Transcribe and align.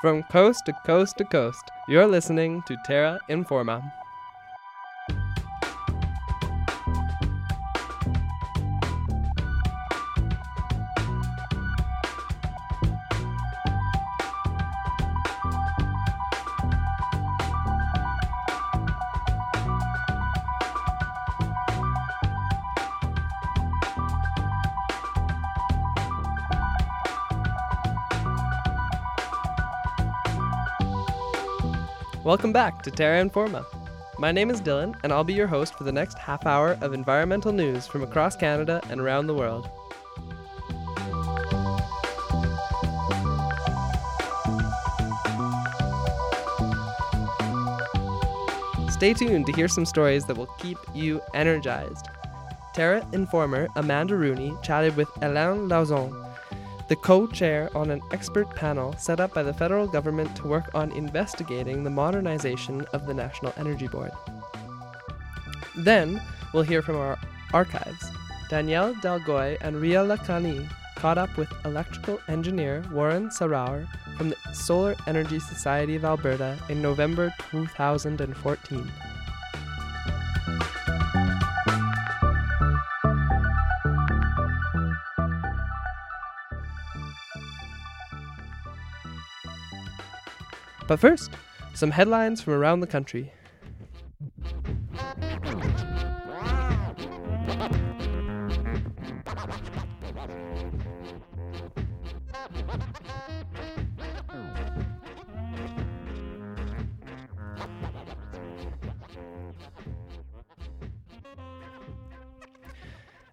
From 0.00 0.22
coast 0.22 0.66
to 0.66 0.72
coast 0.86 1.16
to 1.18 1.24
coast, 1.24 1.72
you're 1.88 2.06
listening 2.06 2.62
to 2.68 2.76
Terra 2.84 3.18
Informa. 3.28 3.92
Welcome 32.48 32.74
back 32.74 32.82
to 32.84 32.90
Terra 32.90 33.22
Informa. 33.22 33.66
My 34.18 34.32
name 34.32 34.48
is 34.48 34.62
Dylan, 34.62 34.98
and 35.02 35.12
I'll 35.12 35.22
be 35.22 35.34
your 35.34 35.46
host 35.46 35.74
for 35.74 35.84
the 35.84 35.92
next 35.92 36.16
half 36.16 36.46
hour 36.46 36.78
of 36.80 36.94
environmental 36.94 37.52
news 37.52 37.86
from 37.86 38.02
across 38.02 38.36
Canada 38.36 38.80
and 38.88 39.02
around 39.02 39.26
the 39.26 39.34
world. 39.34 39.68
Stay 48.90 49.12
tuned 49.12 49.44
to 49.44 49.52
hear 49.52 49.68
some 49.68 49.84
stories 49.84 50.24
that 50.24 50.38
will 50.38 50.46
keep 50.58 50.78
you 50.94 51.20
energized. 51.34 52.08
Terra 52.72 53.06
Informer 53.12 53.68
Amanda 53.76 54.16
Rooney 54.16 54.54
chatted 54.62 54.96
with 54.96 55.08
Hélène 55.20 55.68
Lauzon, 55.68 56.27
the 56.88 56.96
co 56.96 57.26
chair 57.26 57.70
on 57.74 57.90
an 57.90 58.00
expert 58.12 58.48
panel 58.54 58.94
set 58.96 59.20
up 59.20 59.34
by 59.34 59.42
the 59.42 59.52
federal 59.52 59.86
government 59.86 60.34
to 60.36 60.46
work 60.46 60.70
on 60.74 60.90
investigating 60.92 61.84
the 61.84 61.90
modernization 61.90 62.84
of 62.92 63.06
the 63.06 63.14
National 63.14 63.52
Energy 63.58 63.86
Board. 63.86 64.10
Then, 65.76 66.20
we'll 66.52 66.62
hear 66.62 66.82
from 66.82 66.96
our 66.96 67.18
archives. 67.52 68.10
Danielle 68.48 68.94
Dolgoy 68.94 69.58
and 69.60 69.76
Ria 69.76 70.02
Lakani 70.02 70.66
caught 70.96 71.18
up 71.18 71.36
with 71.36 71.52
electrical 71.64 72.18
engineer 72.26 72.82
Warren 72.90 73.28
Saraur 73.28 73.86
from 74.16 74.30
the 74.30 74.36
Solar 74.52 74.96
Energy 75.06 75.38
Society 75.38 75.94
of 75.96 76.04
Alberta 76.04 76.58
in 76.68 76.80
November 76.80 77.32
2014. 77.50 78.90
But 90.88 91.00
first, 91.00 91.30
some 91.74 91.90
headlines 91.90 92.40
from 92.40 92.54
around 92.54 92.80
the 92.80 92.86
country. 92.86 93.30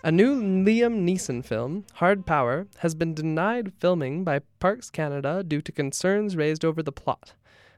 A 0.04 0.12
new 0.12 0.36
Liam 0.40 1.04
Neeson 1.04 1.44
film, 1.44 1.86
Hard 1.94 2.26
Powder, 2.26 2.68
has 2.80 2.94
been 2.94 3.16
denied 3.16 3.72
filming 3.80 4.26
by 4.26 4.42
Parks 4.60 4.90
Canada 4.90 5.42
due 5.42 5.62
to 5.62 5.72
concerns 5.72 6.36
raised 6.36 6.66
over 6.66 6.84
the 6.84 6.92
plot. 6.92 7.34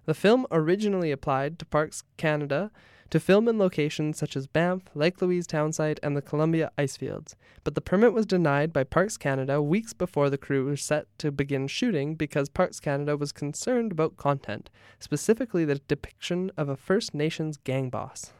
The 0.08 0.14
film 0.14 0.48
originally 0.52 1.12
applied 1.12 1.60
to 1.60 1.66
Parks 1.66 2.04
Canada 2.16 2.72
to 3.10 3.20
film 3.20 3.50
in 3.50 3.60
locations 3.60 4.18
such 4.18 4.38
as 4.38 4.48
Banff, 4.48 4.84
Lake 4.96 5.22
Louise 5.22 5.46
Townsite, 5.46 6.00
and 6.02 6.16
the 6.16 6.22
Columbia 6.22 6.72
Icefields, 6.78 7.36
but 7.66 7.76
the 7.76 7.82
permit 7.82 8.14
was 8.14 8.26
denied 8.26 8.72
by 8.72 8.86
Parks 8.86 9.18
Canada 9.18 9.62
weeks 9.62 9.92
before 9.92 10.30
the 10.30 10.38
crew 10.38 10.64
was 10.64 10.82
set 10.82 11.08
to 11.18 11.30
begin 11.30 11.68
shooting 11.68 12.16
because 12.16 12.48
Parks 12.48 12.80
Canada 12.80 13.18
was 13.18 13.34
concerned 13.34 13.92
about 13.92 14.16
content, 14.16 14.70
specifically 14.98 15.66
the 15.66 15.82
depiction 15.90 16.52
of 16.56 16.70
a 16.70 16.78
First 16.78 17.14
Nations 17.14 17.58
gang 17.58 17.90
boss. 17.90 18.32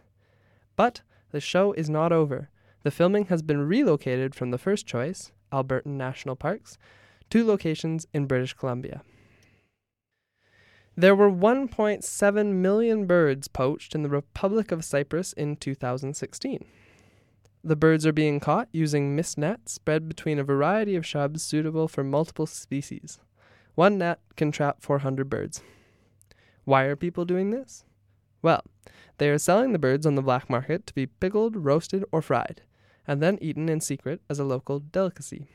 But 0.78 1.02
the 1.32 1.42
show 1.42 1.74
is 1.74 1.90
not 1.90 2.14
over. 2.14 2.50
The 2.84 2.92
filming 2.92 3.26
has 3.26 3.42
been 3.42 3.68
relocated 3.68 4.36
from 4.36 4.52
the 4.52 4.58
first 4.58 4.88
choice, 4.88 5.34
Albertan 5.52 5.98
National 5.98 6.38
Parks, 6.38 6.78
to 7.30 7.46
locations 7.46 8.08
in 8.14 8.26
British 8.26 8.54
Columbia. 8.54 9.02
There 11.00 11.16
were 11.16 11.30
1.7 11.30 12.54
million 12.54 13.06
birds 13.06 13.48
poached 13.48 13.94
in 13.94 14.02
the 14.02 14.10
Republic 14.10 14.72
of 14.72 14.84
Cyprus 14.84 15.32
in 15.32 15.56
2016. 15.56 16.66
The 17.64 17.76
birds 17.76 18.08
are 18.08 18.12
being 18.12 18.40
caught 18.40 18.68
using 18.72 19.16
mist 19.16 19.38
nets 19.38 19.74
spread 19.74 20.10
between 20.10 20.40
a 20.40 20.44
variety 20.44 20.96
of 20.96 21.06
shrubs 21.06 21.44
suitable 21.44 21.88
for 21.88 22.04
multiple 22.04 22.48
species. 22.48 23.20
One 23.76 24.00
net 24.00 24.22
can 24.36 24.52
trap 24.52 24.78
400 24.82 25.30
birds. 25.30 25.62
Why 26.66 26.86
are 26.86 26.96
people 26.96 27.26
doing 27.26 27.52
this? 27.52 27.84
Well, 28.42 28.64
they 29.20 29.30
are 29.30 29.38
selling 29.38 29.74
the 29.74 29.80
birds 29.80 30.08
on 30.08 30.16
the 30.16 30.24
black 30.24 30.50
market 30.50 30.88
to 30.88 30.96
be 30.96 31.06
pickled, 31.06 31.56
roasted, 31.58 32.06
or 32.12 32.24
fried, 32.24 32.64
and 33.06 33.22
then 33.22 33.38
eaten 33.40 33.70
in 33.70 33.82
secret 33.82 34.22
as 34.32 34.40
a 34.40 34.44
local 34.44 34.80
delicacy. 34.80 35.46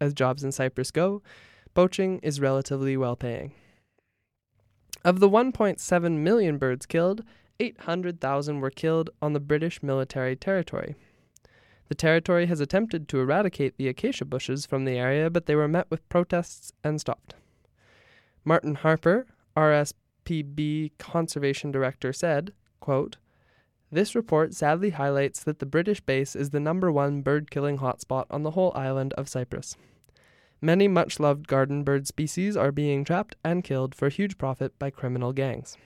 As 0.00 0.14
jobs 0.14 0.42
in 0.42 0.50
Cyprus 0.50 0.90
go, 0.90 1.22
poaching 1.74 2.18
is 2.24 2.40
relatively 2.40 2.96
well 2.96 3.14
paying. 3.14 3.52
Of 5.02 5.18
the 5.18 5.30
1.7 5.30 6.18
million 6.18 6.58
birds 6.58 6.84
killed, 6.84 7.24
800,000 7.58 8.60
were 8.60 8.70
killed 8.70 9.10
on 9.22 9.32
the 9.32 9.40
British 9.40 9.82
military 9.82 10.36
territory. 10.36 10.94
The 11.88 11.94
territory 11.94 12.46
has 12.46 12.60
attempted 12.60 13.08
to 13.08 13.20
eradicate 13.20 13.76
the 13.76 13.88
acacia 13.88 14.24
bushes 14.24 14.66
from 14.66 14.84
the 14.84 14.98
area, 14.98 15.30
but 15.30 15.46
they 15.46 15.54
were 15.54 15.68
met 15.68 15.90
with 15.90 16.08
protests 16.08 16.72
and 16.84 17.00
stopped. 17.00 17.34
Martin 18.44 18.74
Harper, 18.74 19.26
RSPB 19.56 20.92
Conservation 20.98 21.70
Director, 21.70 22.12
said, 22.12 22.52
quote, 22.78 23.16
This 23.90 24.14
report 24.14 24.54
sadly 24.54 24.90
highlights 24.90 25.42
that 25.44 25.58
the 25.60 25.66
British 25.66 26.00
base 26.00 26.36
is 26.36 26.50
the 26.50 26.60
number 26.60 26.92
one 26.92 27.22
bird 27.22 27.50
killing 27.50 27.78
hotspot 27.78 28.26
on 28.30 28.42
the 28.42 28.52
whole 28.52 28.72
island 28.76 29.14
of 29.14 29.28
Cyprus. 29.28 29.76
Many 30.62 30.88
much 30.88 31.18
loved 31.18 31.48
garden 31.48 31.84
bird 31.84 32.06
species 32.06 32.56
are 32.56 32.72
being 32.72 33.04
trapped 33.04 33.36
and 33.42 33.64
killed 33.64 33.94
for 33.94 34.08
huge 34.08 34.36
profit 34.36 34.78
by 34.78 34.90
criminal 34.90 35.32
gangs. 35.32 35.78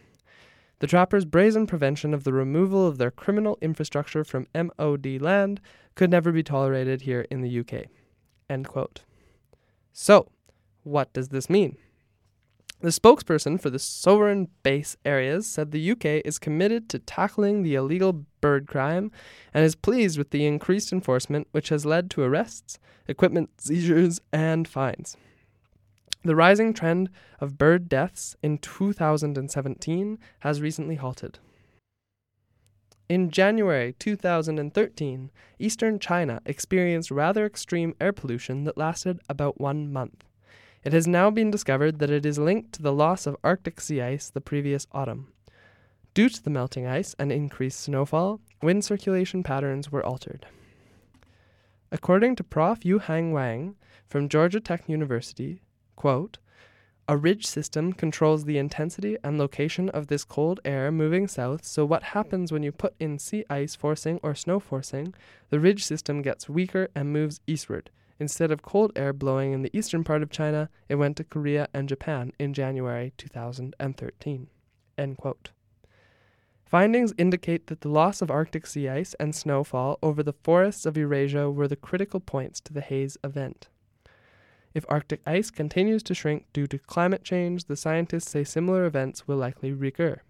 The 0.80 0.88
trappers' 0.88 1.24
brazen 1.24 1.66
prevention 1.66 2.12
of 2.12 2.24
the 2.24 2.32
removal 2.32 2.86
of 2.86 2.98
their 2.98 3.12
criminal 3.12 3.56
infrastructure 3.60 4.24
from 4.24 4.48
MOD 4.54 5.20
land 5.20 5.60
could 5.94 6.10
never 6.10 6.32
be 6.32 6.42
tolerated 6.42 7.02
here 7.02 7.26
in 7.30 7.40
the 7.40 7.60
UK. 7.60 7.86
So, 9.92 10.28
what 10.82 11.12
does 11.12 11.28
this 11.28 11.48
mean? 11.48 11.76
The 12.80 12.90
spokesperson 12.90 13.60
for 13.60 13.70
the 13.70 13.78
sovereign 13.78 14.48
base 14.62 14.96
areas 15.04 15.46
said 15.46 15.70
the 15.70 15.90
UK 15.92 16.22
is 16.24 16.38
committed 16.38 16.88
to 16.90 16.98
tackling 16.98 17.62
the 17.62 17.74
illegal 17.74 18.24
bird 18.40 18.66
crime 18.66 19.10
and 19.54 19.64
is 19.64 19.74
pleased 19.74 20.18
with 20.18 20.30
the 20.30 20.44
increased 20.44 20.92
enforcement, 20.92 21.48
which 21.52 21.70
has 21.70 21.86
led 21.86 22.10
to 22.10 22.22
arrests, 22.22 22.78
equipment 23.08 23.50
seizures, 23.58 24.20
and 24.32 24.68
fines. 24.68 25.16
The 26.24 26.36
rising 26.36 26.72
trend 26.72 27.10
of 27.40 27.58
bird 27.58 27.88
deaths 27.88 28.34
in 28.42 28.58
2017 28.58 30.18
has 30.40 30.60
recently 30.60 30.96
halted. 30.96 31.38
In 33.08 33.30
January 33.30 33.94
2013, 33.98 35.30
eastern 35.58 35.98
China 35.98 36.40
experienced 36.46 37.10
rather 37.10 37.44
extreme 37.44 37.94
air 38.00 38.14
pollution 38.14 38.64
that 38.64 38.78
lasted 38.78 39.20
about 39.28 39.60
one 39.60 39.92
month. 39.92 40.24
It 40.84 40.92
has 40.92 41.06
now 41.06 41.30
been 41.30 41.50
discovered 41.50 41.98
that 41.98 42.10
it 42.10 42.26
is 42.26 42.38
linked 42.38 42.74
to 42.74 42.82
the 42.82 42.92
loss 42.92 43.26
of 43.26 43.38
Arctic 43.42 43.80
sea 43.80 44.02
ice 44.02 44.28
the 44.28 44.42
previous 44.42 44.86
autumn. 44.92 45.32
Due 46.12 46.28
to 46.28 46.42
the 46.42 46.50
melting 46.50 46.86
ice 46.86 47.16
and 47.18 47.32
increased 47.32 47.80
snowfall, 47.80 48.40
wind 48.62 48.84
circulation 48.84 49.42
patterns 49.42 49.90
were 49.90 50.04
altered. 50.04 50.46
According 51.90 52.36
to 52.36 52.44
Prof. 52.44 52.84
Yu 52.84 52.98
Hang 52.98 53.32
Wang 53.32 53.76
from 54.06 54.28
Georgia 54.28 54.60
Tech 54.60 54.86
University, 54.86 55.62
quote, 55.96 56.36
a 57.08 57.16
ridge 57.16 57.46
system 57.46 57.92
controls 57.92 58.44
the 58.44 58.58
intensity 58.58 59.16
and 59.24 59.38
location 59.38 59.88
of 59.90 60.08
this 60.08 60.24
cold 60.24 60.60
air 60.64 60.90
moving 60.90 61.28
south, 61.28 61.64
so 61.64 61.84
what 61.84 62.02
happens 62.02 62.52
when 62.52 62.62
you 62.62 62.72
put 62.72 62.94
in 62.98 63.18
sea 63.18 63.44
ice 63.48 63.74
forcing 63.74 64.20
or 64.22 64.34
snow 64.34 64.60
forcing, 64.60 65.14
the 65.48 65.60
ridge 65.60 65.84
system 65.84 66.22
gets 66.22 66.48
weaker 66.48 66.88
and 66.94 67.12
moves 67.12 67.40
eastward. 67.46 67.90
Instead 68.20 68.50
of 68.50 68.62
cold 68.62 68.92
air 68.94 69.12
blowing 69.12 69.52
in 69.52 69.62
the 69.62 69.76
eastern 69.76 70.04
part 70.04 70.22
of 70.22 70.30
China, 70.30 70.70
it 70.88 70.94
went 70.94 71.16
to 71.16 71.24
Korea 71.24 71.68
and 71.74 71.88
Japan 71.88 72.32
in 72.38 72.54
January 72.54 73.12
2013. 73.16 74.46
End 74.96 75.16
quote. 75.16 75.50
Findings 76.64 77.12
indicate 77.18 77.66
that 77.66 77.82
the 77.82 77.88
loss 77.88 78.22
of 78.22 78.30
Arctic 78.30 78.66
sea 78.66 78.88
ice 78.88 79.14
and 79.20 79.34
snowfall 79.34 79.98
over 80.02 80.22
the 80.22 80.32
forests 80.32 80.86
of 80.86 80.96
Eurasia 80.96 81.50
were 81.50 81.68
the 81.68 81.76
critical 81.76 82.20
points 82.20 82.60
to 82.60 82.72
the 82.72 82.80
haze 82.80 83.16
event. 83.22 83.68
If 84.74 84.84
Arctic 84.88 85.20
ice 85.24 85.50
continues 85.50 86.02
to 86.04 86.14
shrink 86.14 86.46
due 86.52 86.66
to 86.66 86.78
climate 86.78 87.22
change, 87.22 87.66
the 87.66 87.76
scientists 87.76 88.30
say 88.30 88.42
similar 88.42 88.86
events 88.86 89.28
will 89.28 89.36
likely 89.36 89.72
recur. 89.72 90.20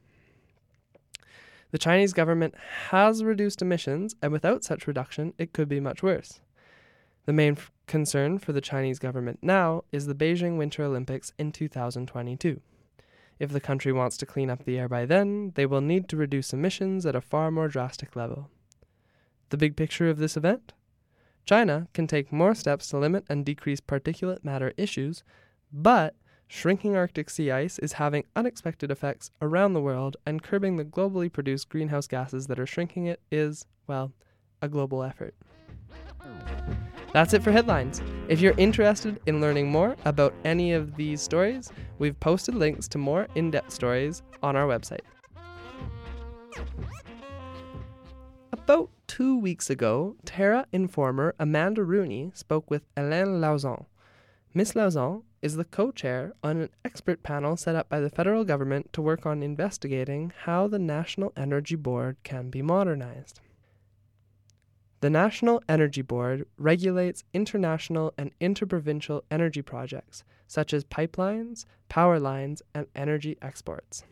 The 1.70 1.78
Chinese 1.78 2.12
government 2.12 2.54
has 2.90 3.24
reduced 3.24 3.62
emissions, 3.62 4.14
and 4.22 4.30
without 4.30 4.64
such 4.64 4.86
reduction, 4.86 5.32
it 5.38 5.52
could 5.52 5.68
be 5.68 5.80
much 5.80 6.02
worse. 6.02 6.40
The 7.26 7.32
main 7.32 7.52
f- 7.52 7.72
concern 7.86 8.38
for 8.38 8.52
the 8.52 8.60
Chinese 8.60 8.98
government 8.98 9.38
now 9.40 9.84
is 9.92 10.06
the 10.06 10.14
Beijing 10.14 10.58
Winter 10.58 10.84
Olympics 10.84 11.32
in 11.38 11.52
2022. 11.52 12.60
If 13.38 13.50
the 13.50 13.60
country 13.60 13.92
wants 13.92 14.16
to 14.18 14.26
clean 14.26 14.50
up 14.50 14.64
the 14.64 14.78
air 14.78 14.88
by 14.88 15.06
then, 15.06 15.52
they 15.54 15.66
will 15.66 15.80
need 15.80 16.08
to 16.10 16.16
reduce 16.16 16.52
emissions 16.52 17.06
at 17.06 17.16
a 17.16 17.20
far 17.20 17.50
more 17.50 17.68
drastic 17.68 18.14
level. 18.14 18.50
The 19.48 19.56
big 19.56 19.74
picture 19.76 20.10
of 20.10 20.18
this 20.18 20.36
event? 20.36 20.72
China 21.46 21.88
can 21.92 22.06
take 22.06 22.32
more 22.32 22.54
steps 22.54 22.88
to 22.88 22.98
limit 22.98 23.24
and 23.28 23.44
decrease 23.44 23.80
particulate 23.80 24.44
matter 24.44 24.72
issues, 24.76 25.24
but 25.72 26.14
shrinking 26.46 26.94
Arctic 26.94 27.28
sea 27.28 27.50
ice 27.50 27.78
is 27.78 27.94
having 27.94 28.24
unexpected 28.36 28.90
effects 28.90 29.30
around 29.42 29.72
the 29.72 29.80
world, 29.80 30.16
and 30.26 30.42
curbing 30.42 30.76
the 30.76 30.84
globally 30.84 31.32
produced 31.32 31.68
greenhouse 31.68 32.06
gases 32.06 32.46
that 32.46 32.58
are 32.58 32.66
shrinking 32.66 33.06
it 33.06 33.20
is, 33.30 33.66
well, 33.86 34.12
a 34.62 34.68
global 34.68 35.02
effort. 35.02 35.34
That's 37.14 37.32
it 37.32 37.44
for 37.44 37.52
headlines. 37.52 38.02
If 38.26 38.40
you're 38.40 38.58
interested 38.58 39.20
in 39.26 39.40
learning 39.40 39.70
more 39.70 39.94
about 40.04 40.34
any 40.44 40.72
of 40.72 40.96
these 40.96 41.22
stories, 41.22 41.70
we've 42.00 42.18
posted 42.18 42.56
links 42.56 42.88
to 42.88 42.98
more 42.98 43.28
in 43.36 43.52
depth 43.52 43.70
stories 43.70 44.24
on 44.42 44.56
our 44.56 44.66
website. 44.66 44.98
About 48.52 48.90
two 49.06 49.38
weeks 49.38 49.70
ago, 49.70 50.16
Terra 50.24 50.66
informer 50.72 51.36
Amanda 51.38 51.84
Rooney 51.84 52.32
spoke 52.34 52.68
with 52.68 52.82
Hélène 52.96 53.38
Lauzon. 53.38 53.86
Miss 54.52 54.72
Lauzon 54.72 55.22
is 55.40 55.54
the 55.54 55.64
co 55.64 55.92
chair 55.92 56.32
on 56.42 56.62
an 56.62 56.70
expert 56.84 57.22
panel 57.22 57.56
set 57.56 57.76
up 57.76 57.88
by 57.88 58.00
the 58.00 58.10
federal 58.10 58.44
government 58.44 58.92
to 58.92 59.00
work 59.00 59.24
on 59.24 59.40
investigating 59.40 60.32
how 60.46 60.66
the 60.66 60.80
National 60.80 61.32
Energy 61.36 61.76
Board 61.76 62.16
can 62.24 62.50
be 62.50 62.60
modernized. 62.60 63.38
The 65.04 65.10
National 65.10 65.62
Energy 65.68 66.00
Board 66.00 66.46
regulates 66.56 67.24
international 67.34 68.14
and 68.16 68.30
interprovincial 68.40 69.22
energy 69.30 69.60
projects, 69.60 70.24
such 70.46 70.72
as 70.72 70.82
pipelines, 70.86 71.66
power 71.90 72.18
lines, 72.18 72.62
and 72.74 72.86
energy 72.94 73.36
exports. 73.42 74.04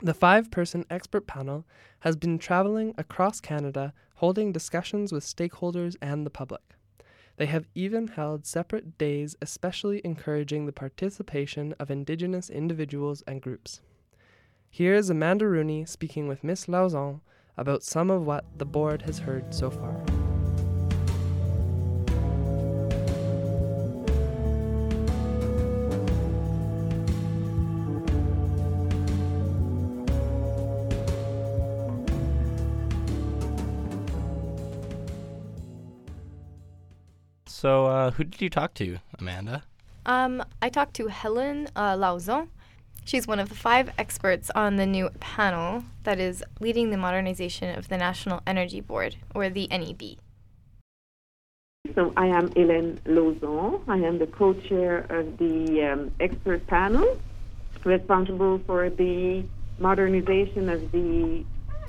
The 0.00 0.14
five 0.14 0.52
person 0.52 0.84
expert 0.90 1.26
panel 1.26 1.66
has 2.02 2.14
been 2.14 2.38
traveling 2.38 2.94
across 2.96 3.40
Canada 3.40 3.92
holding 4.14 4.52
discussions 4.52 5.10
with 5.10 5.24
stakeholders 5.24 5.96
and 6.00 6.24
the 6.24 6.30
public. 6.30 6.76
They 7.36 7.46
have 7.46 7.66
even 7.74 8.06
held 8.06 8.46
separate 8.46 8.96
days, 8.96 9.34
especially 9.42 10.00
encouraging 10.04 10.66
the 10.66 10.72
participation 10.72 11.74
of 11.80 11.90
Indigenous 11.90 12.48
individuals 12.48 13.24
and 13.26 13.42
groups. 13.42 13.80
Here 14.70 14.94
is 14.94 15.10
Amanda 15.10 15.48
Rooney 15.48 15.84
speaking 15.84 16.28
with 16.28 16.44
Miss 16.44 16.66
Lauzon 16.66 17.22
about 17.56 17.82
some 17.82 18.10
of 18.10 18.24
what 18.24 18.44
the 18.56 18.64
board 18.64 19.02
has 19.02 19.18
heard 19.18 19.54
so 19.54 19.70
far. 19.70 19.94
So, 37.64 37.86
uh, 37.86 38.10
who 38.10 38.24
did 38.24 38.42
you 38.42 38.50
talk 38.50 38.74
to, 38.74 38.98
Amanda? 39.18 39.62
Um, 40.04 40.42
I 40.60 40.68
talked 40.68 40.92
to 40.96 41.06
Helen 41.06 41.68
uh, 41.74 41.94
Lauzon. 41.94 42.48
She's 43.04 43.26
one 43.26 43.38
of 43.38 43.50
the 43.50 43.54
five 43.54 43.90
experts 43.98 44.50
on 44.54 44.76
the 44.76 44.86
new 44.86 45.10
panel 45.20 45.84
that 46.04 46.18
is 46.18 46.42
leading 46.58 46.90
the 46.90 46.96
modernization 46.96 47.76
of 47.76 47.88
the 47.88 47.98
National 47.98 48.40
Energy 48.46 48.80
Board, 48.80 49.16
or 49.34 49.50
the 49.50 49.68
NEB. 49.68 50.18
So 51.94 52.14
I 52.16 52.26
am 52.28 52.48
Hélène 52.50 52.98
Lauzon. 53.02 53.82
I 53.86 53.98
am 53.98 54.18
the 54.18 54.26
co-chair 54.26 55.00
of 55.10 55.36
the 55.36 55.82
um, 55.84 56.12
expert 56.18 56.66
panel 56.66 57.20
responsible 57.84 58.58
for 58.66 58.88
the 58.88 59.44
modernization 59.78 60.70
of 60.70 60.90
the 60.90 61.44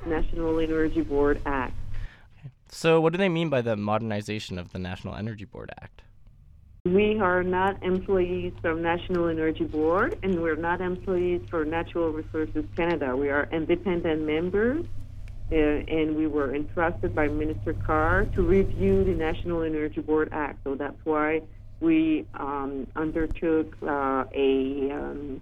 National 0.06 0.60
Energy 0.60 1.02
Board 1.02 1.42
Act. 1.46 1.74
So, 2.68 3.00
what 3.00 3.14
do 3.14 3.18
they 3.18 3.30
mean 3.30 3.50
by 3.50 3.62
the 3.62 3.78
modernization 3.78 4.60
of 4.60 4.74
the 4.74 4.80
National 4.80 5.16
Energy 5.16 5.46
Board 5.46 5.72
Act? 5.82 6.02
We 6.86 7.20
are 7.20 7.42
not 7.42 7.82
employees 7.82 8.54
from 8.62 8.84
National 8.84 9.28
Energy 9.28 9.64
Board, 9.64 10.20
and 10.22 10.40
we're 10.40 10.56
not 10.56 10.82
employees 10.82 11.42
for 11.50 11.66
Natural 11.66 12.12
Resources 12.12 12.64
Canada. 12.76 13.18
We 13.18 13.32
are 13.32 13.50
independent 13.52 14.22
members, 14.22 14.86
uh, 15.52 15.56
and 15.56 16.16
we 16.16 16.28
were 16.28 16.54
entrusted 16.54 17.16
by 17.16 17.28
Minister 17.28 17.74
Carr 17.74 18.26
to 18.36 18.44
review 18.44 19.04
the 19.04 19.16
National 19.16 19.64
Energy 19.64 20.00
Board 20.02 20.30
Act. 20.32 20.60
So 20.64 20.76
that's 20.76 21.04
why 21.06 21.42
we 21.80 22.28
um, 22.36 22.86
undertook 22.96 23.76
uh, 23.82 24.26
a 24.32 24.92
um, 24.92 25.42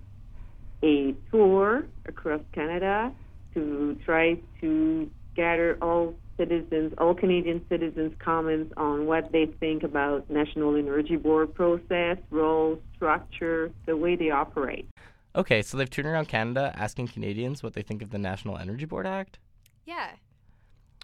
a 0.82 1.14
tour 1.30 1.84
across 2.06 2.42
Canada 2.54 3.12
to 3.54 4.00
try 4.06 4.40
to 4.62 5.12
gather 5.36 5.78
all 5.82 6.16
citizens, 6.38 6.94
all 6.98 7.14
Canadian 7.14 7.66
citizens' 7.70 8.14
comments 8.20 8.74
on 8.78 9.06
what 9.06 9.32
they 9.32 9.46
think 9.60 9.84
about 9.84 10.30
National 10.30 10.76
Energy 10.76 11.16
Board 11.16 11.54
process, 11.54 12.18
role, 12.30 12.80
structure, 12.96 13.72
the 13.86 13.96
way 13.96 14.16
they 14.16 14.30
operate. 14.30 14.88
Okay, 15.36 15.62
so 15.62 15.78
they've 15.78 15.90
turned 15.90 16.08
around 16.08 16.28
Canada 16.28 16.74
asking 16.76 17.08
Canadians 17.08 17.64
what 17.64 17.74
they 17.74 17.82
think 17.82 18.02
of 18.02 18.12
the 18.12 18.20
National 18.20 18.58
Energy 18.58 18.86
Board 18.86 19.08
Act? 19.08 19.40
Yeah. 19.86 20.12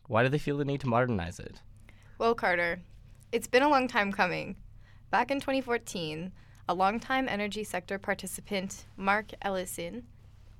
Why 0.07 0.23
do 0.23 0.29
they 0.29 0.37
feel 0.37 0.57
the 0.57 0.65
need 0.65 0.81
to 0.81 0.87
modernize 0.87 1.39
it? 1.39 1.61
Well, 2.17 2.35
Carter, 2.35 2.81
it's 3.31 3.47
been 3.47 3.63
a 3.63 3.69
long 3.69 3.87
time 3.87 4.11
coming. 4.11 4.55
Back 5.09 5.31
in 5.31 5.39
2014, 5.39 6.31
a 6.67 6.73
longtime 6.73 7.27
energy 7.27 7.63
sector 7.63 7.97
participant, 7.97 8.85
Marc 8.95 9.31
Eliesen, 9.43 10.03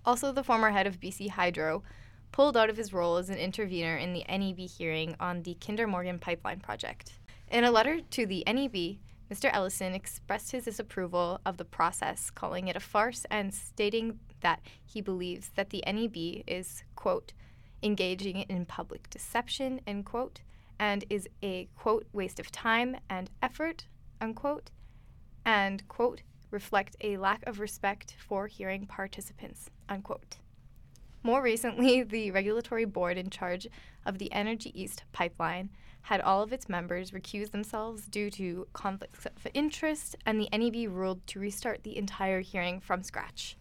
also 0.06 0.31
the 0.31 0.44
former 0.44 0.72
head 0.72 0.88
of 0.88 1.00
BC 1.00 1.30
Hydro, 1.30 1.83
pulled 2.31 2.56
out 2.56 2.70
of 2.70 2.78
his 2.78 2.94
role 2.94 3.18
as 3.18 3.30
an 3.30 3.38
intervener 3.38 3.98
in 3.98 4.14
the 4.14 4.26
NEB 4.30 4.60
hearing 4.70 5.16
on 5.20 5.44
the 5.44 5.56
Kinder 5.56 5.88
Morgan 5.88 6.20
pipeline 6.20 6.60
project. 6.60 7.14
In 7.52 7.64
a 7.64 7.72
letter 7.72 8.00
to 8.02 8.26
the 8.26 8.44
NEB, 8.46 9.00
Mr. 9.31 9.52
Eliesen 9.52 9.94
expressed 9.94 10.52
his 10.52 10.66
disapproval 10.66 11.40
of 11.46 11.58
the 11.58 11.66
process, 11.66 12.30
calling 12.30 12.68
it 12.68 12.75
a 12.75 12.80
farce 12.80 13.25
and 13.30 13.53
stating 13.53 14.20
that 14.42 14.62
he 14.86 15.01
believes 15.01 15.51
that 15.56 15.70
the 15.70 15.84
NEB 15.86 16.44
is, 16.48 16.84
quote, 16.96 17.34
engaging 17.84 18.42
in 18.42 18.65
public 18.65 19.10
deception, 19.10 19.82
end 19.86 20.06
quote, 20.06 20.42
and 20.80 21.06
is 21.10 21.27
a, 21.44 21.68
quote, 21.75 22.08
waste 22.13 22.39
of 22.39 22.51
time 22.51 22.98
and 23.10 23.30
effort, 23.42 23.86
unquote, 24.20 24.72
and, 25.46 25.88
quote, 25.88 26.22
reflect 26.51 26.96
a 27.01 27.18
lack 27.18 27.46
of 27.46 27.60
respect 27.60 28.15
for 28.18 28.48
hearing 28.48 28.86
participants, 28.86 29.70
unquote. 29.88 30.38
More 31.24 31.42
recently, 31.42 32.04
the 32.04 32.32
regulatory 32.32 32.86
board 32.86 33.18
in 33.18 33.30
charge 33.30 33.68
of 34.06 34.18
the 34.18 34.32
Energy 34.32 34.72
East 34.80 35.04
pipeline 35.12 35.70
had 36.04 36.22
all 36.22 36.42
of 36.42 36.54
its 36.54 36.70
members 36.70 37.12
recuse 37.12 37.52
themselves 37.52 38.08
due 38.08 38.30
to 38.32 38.68
conflicts 38.74 39.26
of 39.26 39.48
interest, 39.54 40.16
and 40.26 40.40
the 40.40 40.50
NEB 40.52 40.90
ruled 40.90 41.26
to 41.28 41.40
restart 41.40 41.84
the 41.84 41.98
entire 41.98 42.40
hearing 42.42 42.80
from 42.80 43.04
scratch. 43.04 43.58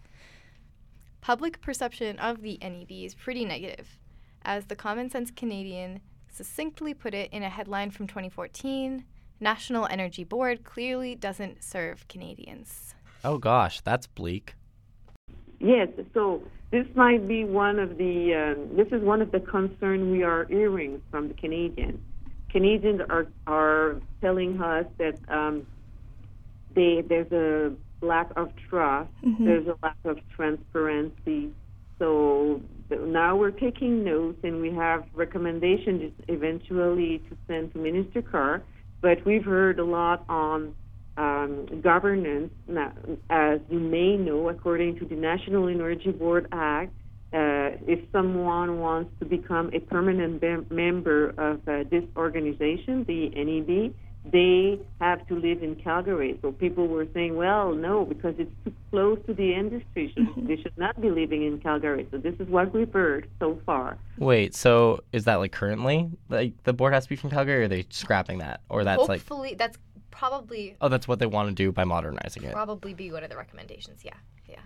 Public 1.20 1.60
perception 1.60 2.18
of 2.18 2.42
the 2.42 2.58
NEB 2.62 2.90
is 2.90 3.14
pretty 3.14 3.44
negative, 3.44 3.98
as 4.42 4.66
the 4.66 4.76
Common 4.76 5.10
Sense 5.10 5.30
Canadian 5.30 6.00
succinctly 6.30 6.94
put 6.94 7.12
it 7.12 7.32
in 7.32 7.42
a 7.42 7.48
headline 7.48 7.90
from 7.90 8.06
2014 8.06 9.04
National 9.40 9.86
Energy 9.86 10.24
Board 10.24 10.64
clearly 10.64 11.14
doesn't 11.14 11.62
serve 11.62 12.06
Canadians. 12.08 12.94
Oh 13.24 13.38
gosh, 13.38 13.80
that's 13.82 14.06
bleak. 14.06 14.54
Yes, 15.60 15.88
so 16.12 16.42
this 16.70 16.86
might 16.94 17.26
be 17.26 17.44
one 17.44 17.78
of 17.78 17.96
the 17.96 18.34
uh, 18.34 18.76
this 18.76 18.88
is 18.92 19.02
one 19.02 19.22
of 19.22 19.32
the 19.32 19.40
concerns 19.40 20.10
we 20.10 20.22
are 20.22 20.44
hearing 20.46 21.00
from 21.10 21.28
the 21.28 21.34
Canadians. 21.34 21.98
Canadians 22.50 23.00
are 23.08 23.26
are 23.46 24.00
telling 24.20 24.60
us 24.60 24.86
that 24.98 25.18
um, 25.28 25.66
they 26.74 27.02
there's 27.06 27.32
a 27.32 27.74
lack 28.04 28.30
of 28.36 28.52
trust, 28.68 29.10
mm-hmm. 29.24 29.44
there's 29.44 29.66
a 29.66 29.76
lack 29.82 29.96
of 30.04 30.18
transparency. 30.36 31.52
So 31.98 32.60
now 32.90 33.36
we're 33.36 33.50
taking 33.50 34.04
notes 34.04 34.38
and 34.44 34.60
we 34.60 34.72
have 34.72 35.04
recommendations 35.14 36.12
eventually 36.28 37.18
to 37.28 37.36
send 37.46 37.72
to 37.72 37.78
Minister 37.78 38.22
Carr. 38.22 38.62
But 39.00 39.24
we've 39.24 39.44
heard 39.44 39.78
a 39.78 39.84
lot 39.84 40.24
on 40.28 40.74
um, 41.18 41.80
governance, 41.82 42.52
as 43.28 43.60
you 43.68 43.80
may 43.80 44.16
know, 44.16 44.48
according 44.48 44.98
to 45.00 45.04
the 45.04 45.16
National 45.16 45.68
Energy 45.68 46.12
Board 46.12 46.46
Act, 46.52 46.92
uh, 47.32 47.76
if 47.86 48.00
someone 48.12 48.78
wants 48.78 49.10
to 49.18 49.26
become 49.26 49.70
a 49.74 49.80
permanent 49.80 50.40
be- 50.40 50.74
member 50.74 51.30
of 51.30 51.60
uh, 51.68 51.84
this 51.90 52.04
organization, 52.16 53.04
the 53.04 53.28
NEB, 53.30 53.92
they 54.30 54.78
have 55.00 55.26
to 55.28 55.34
live 55.34 55.62
in 55.62 55.76
Calgary. 55.76 56.38
So 56.42 56.52
people 56.52 56.86
were 56.86 57.06
saying, 57.14 57.36
well, 57.36 57.72
no, 57.74 58.04
because 58.04 58.34
it's 58.38 58.50
too 58.64 58.72
close 58.90 59.18
to 59.26 59.34
the 59.34 59.54
industry. 59.54 60.12
Should, 60.14 60.28
Mm-hmm. 60.28 60.46
They 60.46 60.56
should 60.56 60.76
not 60.76 61.00
be 61.00 61.10
living 61.10 61.46
in 61.46 61.58
Calgary. 61.58 62.06
So 62.10 62.18
this 62.18 62.34
is 62.38 62.48
what 62.48 62.72
we've 62.72 62.92
heard 62.92 63.28
so 63.38 63.58
far. 63.64 63.96
Wait, 64.18 64.54
so 64.54 65.00
is 65.12 65.24
that 65.24 65.36
like 65.36 65.52
currently? 65.52 66.10
Like 66.28 66.62
the 66.64 66.72
board 66.72 66.92
has 66.92 67.04
to 67.04 67.08
be 67.08 67.16
from 67.16 67.30
Calgary, 67.30 67.62
or 67.62 67.64
are 67.64 67.68
they 67.68 67.86
scrapping 67.90 68.38
that? 68.38 68.60
Or 68.68 68.84
that's 68.84 69.08
like, 69.08 69.20
Hopefully, 69.20 69.54
that's 69.56 69.78
probably 70.18 70.76
oh, 70.80 70.88
that's 70.88 71.06
what 71.06 71.20
they 71.20 71.26
want 71.26 71.48
to 71.48 71.54
do 71.54 71.70
by 71.70 71.84
modernizing 71.84 72.42
it. 72.42 72.52
probably 72.52 72.92
be 72.92 73.10
one 73.12 73.22
of 73.22 73.30
the 73.30 73.36
recommendations. 73.36 74.04
Yeah, 74.04 74.14
yeah. 74.48 74.56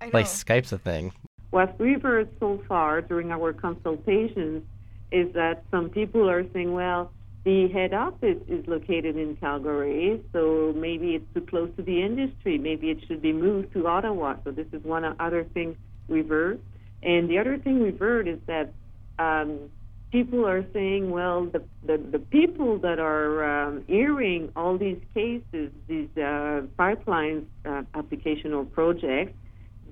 I 0.00 0.06
know. 0.06 0.10
Like 0.12 0.26
Skype's 0.26 0.72
a 0.72 0.78
thing. 0.78 1.12
What 1.50 1.78
we've 1.78 2.02
heard 2.02 2.28
so 2.40 2.62
far 2.68 3.00
during 3.00 3.30
our 3.30 3.52
consultations 3.52 4.64
is 5.12 5.32
that 5.34 5.62
some 5.70 5.88
people 5.90 6.28
are 6.28 6.44
saying, 6.52 6.72
well, 6.72 7.12
the 7.44 7.68
head 7.68 7.94
office 7.94 8.38
is 8.48 8.66
located 8.66 9.16
in 9.16 9.36
Calgary, 9.36 10.20
so 10.32 10.74
maybe 10.76 11.14
it's 11.14 11.32
too 11.32 11.42
close 11.42 11.70
to 11.76 11.82
the 11.82 12.02
industry. 12.02 12.58
Maybe 12.58 12.90
it 12.90 12.98
should 13.06 13.22
be 13.22 13.32
moved 13.32 13.72
to 13.74 13.86
Ottawa. 13.86 14.34
So 14.42 14.50
this 14.50 14.66
is 14.72 14.82
one 14.82 15.04
other 15.20 15.44
thing 15.44 15.76
we've 16.08 16.28
heard. 16.28 16.60
And 17.04 17.30
the 17.30 17.38
other 17.38 17.56
thing 17.56 17.80
we've 17.80 17.98
heard 17.98 18.26
is 18.26 18.40
that 18.46 18.72
um, 19.20 19.70
people 20.10 20.46
are 20.46 20.64
saying, 20.72 21.10
well, 21.10 21.46
the, 21.46 21.62
the, 21.86 21.98
the 22.12 22.18
people 22.18 22.78
that 22.78 22.98
are 22.98 23.66
um, 23.66 23.84
hearing 23.86 24.50
all 24.56 24.78
these 24.78 25.00
cases, 25.14 25.70
these 25.88 26.08
uh, 26.16 26.62
pipelines 26.78 27.44
uh, 27.64 27.82
application 27.94 28.52
or 28.52 28.64
projects, 28.64 29.34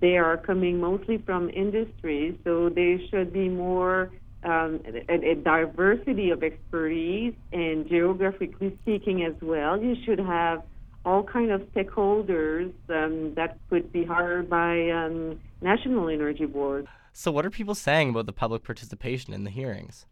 they 0.01 0.17
are 0.17 0.37
coming 0.37 0.81
mostly 0.81 1.19
from 1.19 1.51
industry, 1.51 2.39
so 2.45 2.69
there 2.69 2.99
should 3.11 3.33
be 3.33 3.49
more 3.49 4.11
um, 4.45 4.81
a, 5.09 5.31
a 5.31 5.35
diversity 5.37 6.31
of 6.31 6.43
expertise 6.43 7.35
and 7.53 7.89
geographically 7.89 8.77
speaking 8.83 9.25
as 9.25 9.35
well. 9.41 9.81
You 9.81 9.97
should 10.05 10.19
have 10.19 10.63
all 11.05 11.23
kind 11.23 11.51
of 11.51 11.63
stakeholders 11.75 12.73
um, 12.89 13.35
that 13.37 13.59
could 13.71 13.93
be 13.93 14.05
hired 14.05 14.49
by 14.49 14.91
um, 14.91 15.41
national 15.61 16.09
energy 16.09 16.47
boards. 16.47 16.89
So 17.17 17.31
what 17.31 17.47
are 17.47 17.51
people 17.51 17.77
saying 17.77 18.11
about 18.11 18.27
the 18.27 18.33
public 18.33 18.65
participation 18.65 19.33
in 19.33 19.45
the 19.45 19.51
hearings? 19.51 20.05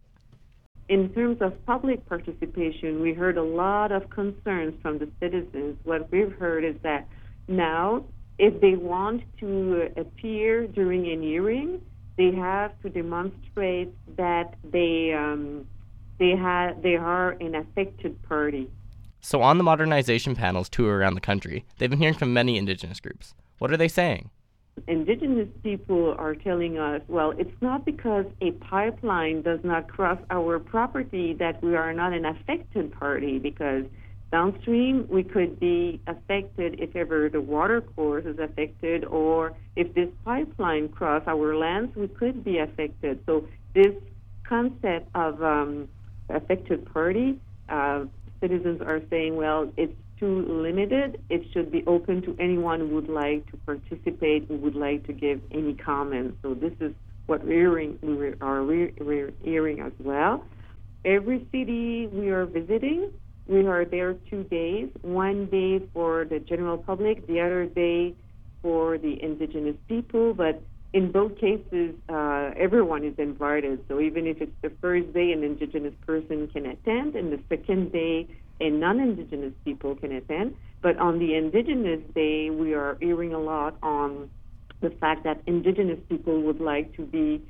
In 0.88 1.12
terms 1.12 1.38
of 1.40 1.52
public 1.66 2.06
participation, 2.08 3.00
we 3.00 3.12
heard 3.12 3.36
a 3.36 3.42
lot 3.42 3.90
of 3.90 4.08
concerns 4.08 4.80
from 4.80 4.98
the 4.98 5.08
citizens. 5.20 5.78
What 5.82 6.10
we've 6.12 6.32
heard 6.32 6.64
is 6.64 6.76
that 6.84 7.08
now, 7.48 8.04
if 8.38 8.60
they 8.60 8.76
want 8.76 9.24
to 9.40 9.90
appear 9.96 10.68
during 10.68 11.10
an 11.10 11.22
hearing, 11.22 11.82
they 12.16 12.30
have 12.36 12.80
to 12.82 12.88
demonstrate 12.88 13.92
that 14.16 14.54
they 14.62 15.12
um, 15.12 15.66
they 16.20 16.36
have 16.36 16.82
they 16.82 16.94
are 16.94 17.30
an 17.40 17.56
affected 17.56 18.22
party. 18.22 18.70
So 19.20 19.42
on 19.42 19.58
the 19.58 19.64
modernization 19.64 20.36
panels 20.36 20.68
tour 20.68 20.98
around 20.98 21.14
the 21.14 21.20
country, 21.20 21.64
they've 21.78 21.90
been 21.90 21.98
hearing 21.98 22.14
from 22.14 22.32
many 22.32 22.56
indigenous 22.56 23.00
groups. 23.00 23.34
What 23.58 23.72
are 23.72 23.76
they 23.76 23.88
saying? 23.88 24.30
Indigenous 24.88 25.48
people 25.62 26.14
are 26.18 26.34
telling 26.34 26.78
us, 26.78 27.02
well, 27.06 27.32
it's 27.38 27.60
not 27.60 27.84
because 27.84 28.24
a 28.40 28.50
pipeline 28.52 29.42
does 29.42 29.60
not 29.62 29.86
cross 29.86 30.18
our 30.30 30.58
property 30.58 31.34
that 31.34 31.62
we 31.62 31.76
are 31.76 31.92
not 31.92 32.12
an 32.12 32.24
affected 32.24 32.92
party, 32.98 33.38
because 33.38 33.84
downstream 34.32 35.06
we 35.10 35.22
could 35.22 35.60
be 35.60 36.00
affected 36.06 36.80
if 36.80 36.96
ever 36.96 37.28
the 37.28 37.40
water 37.40 37.80
course 37.80 38.24
is 38.24 38.38
affected, 38.38 39.04
or 39.04 39.52
if 39.76 39.94
this 39.94 40.08
pipeline 40.24 40.88
cross 40.88 41.22
our 41.26 41.54
lands, 41.54 41.94
we 41.94 42.08
could 42.08 42.42
be 42.42 42.58
affected. 42.58 43.20
So 43.26 43.46
this 43.74 43.94
concept 44.48 45.08
of 45.14 45.42
um, 45.42 45.88
affected 46.28 46.92
party, 46.92 47.38
uh, 47.68 48.04
citizens 48.40 48.80
are 48.80 49.00
saying, 49.10 49.36
well, 49.36 49.70
it's 49.76 49.94
too 50.22 50.46
limited. 50.48 51.20
It 51.28 51.42
should 51.52 51.72
be 51.72 51.82
open 51.88 52.22
to 52.22 52.36
anyone 52.38 52.78
who 52.78 52.88
would 52.94 53.08
like 53.08 53.50
to 53.50 53.56
participate, 53.66 54.46
who 54.46 54.56
would 54.58 54.76
like 54.76 55.04
to 55.08 55.12
give 55.12 55.40
any 55.50 55.74
comments. 55.74 56.36
So 56.42 56.54
this 56.54 56.72
is 56.78 56.92
what 57.26 57.44
we're 57.44 57.70
hearing, 57.70 57.98
we 58.02 58.34
are 58.40 58.62
we're 58.62 59.32
hearing 59.42 59.80
as 59.80 59.92
well. 59.98 60.44
Every 61.04 61.40
city 61.50 62.06
we 62.06 62.30
are 62.30 62.46
visiting, 62.46 63.10
we 63.48 63.66
are 63.66 63.84
there 63.84 64.14
two 64.30 64.44
days. 64.44 64.90
One 65.02 65.46
day 65.46 65.80
for 65.92 66.24
the 66.24 66.38
general 66.38 66.78
public, 66.78 67.26
the 67.26 67.40
other 67.40 67.66
day 67.66 68.14
for 68.62 68.98
the 68.98 69.20
indigenous 69.20 69.76
people. 69.88 70.34
But 70.34 70.62
in 70.92 71.10
both 71.10 71.36
cases, 71.38 71.96
uh, 72.08 72.50
everyone 72.56 73.02
is 73.04 73.14
invited. 73.18 73.80
So 73.88 73.98
even 73.98 74.28
if 74.28 74.40
it's 74.40 74.52
the 74.62 74.70
first 74.80 75.12
day, 75.12 75.32
an 75.32 75.42
indigenous 75.42 75.94
person 76.06 76.46
can 76.52 76.66
attend, 76.66 77.16
and 77.16 77.32
the 77.32 77.40
second 77.48 77.90
day, 77.90 78.28
a 78.62 78.70
non-indigenous 78.70 79.52
people 79.64 79.96
can 79.96 80.12
attend. 80.12 80.54
But 80.80 80.98
on 80.98 81.18
the 81.18 81.34
indigenous 81.34 82.00
day, 82.14 82.50
we 82.50 82.74
are 82.74 82.96
hearing 83.00 83.34
a 83.34 83.38
lot 83.38 83.76
on 83.82 84.30
the 84.80 84.90
fact 84.90 85.24
that 85.24 85.42
indigenous 85.46 85.98
people 86.08 86.42
would 86.42 86.60
like 86.60 86.96
to 86.96 87.02
be 87.06 87.42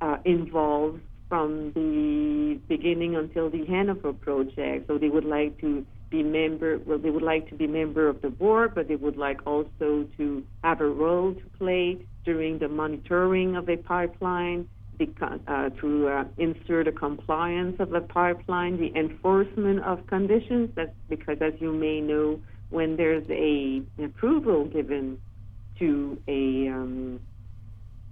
uh, 0.00 0.16
involved 0.24 1.00
from 1.28 1.72
the 1.72 2.60
beginning 2.68 3.16
until 3.16 3.48
the 3.50 3.64
end 3.68 3.90
of 3.90 4.04
a 4.04 4.12
project. 4.12 4.86
So 4.88 4.98
they 4.98 5.08
would 5.08 5.24
like 5.24 5.58
to 5.60 5.84
be 6.10 6.22
member. 6.22 6.78
Well, 6.78 6.98
they 6.98 7.10
would 7.10 7.22
like 7.22 7.48
to 7.50 7.54
be 7.54 7.66
member 7.66 8.08
of 8.08 8.20
the 8.22 8.30
board, 8.30 8.74
but 8.74 8.88
they 8.88 8.96
would 8.96 9.16
like 9.16 9.40
also 9.46 10.06
to 10.16 10.44
have 10.62 10.80
a 10.80 10.86
role 10.86 11.34
to 11.34 11.58
play 11.58 11.98
during 12.24 12.58
the 12.58 12.68
monitoring 12.68 13.56
of 13.56 13.68
a 13.68 13.76
pipeline, 13.76 14.68
uh, 15.00 15.70
to 15.80 16.08
uh, 16.08 16.24
ensure 16.38 16.84
the 16.84 16.92
compliance 16.92 17.76
of 17.80 17.90
the 17.90 18.00
pipeline, 18.00 18.78
the 18.78 18.92
enforcement 18.98 19.80
of 19.80 20.06
conditions. 20.06 20.70
That's 20.74 20.94
because, 21.08 21.38
as 21.40 21.54
you 21.60 21.72
may 21.72 22.00
know, 22.00 22.40
when 22.70 22.96
there's 22.96 23.24
a 23.30 23.82
approval 24.02 24.66
given 24.66 25.18
to 25.78 26.18
a 26.28 26.68
um, 26.68 27.20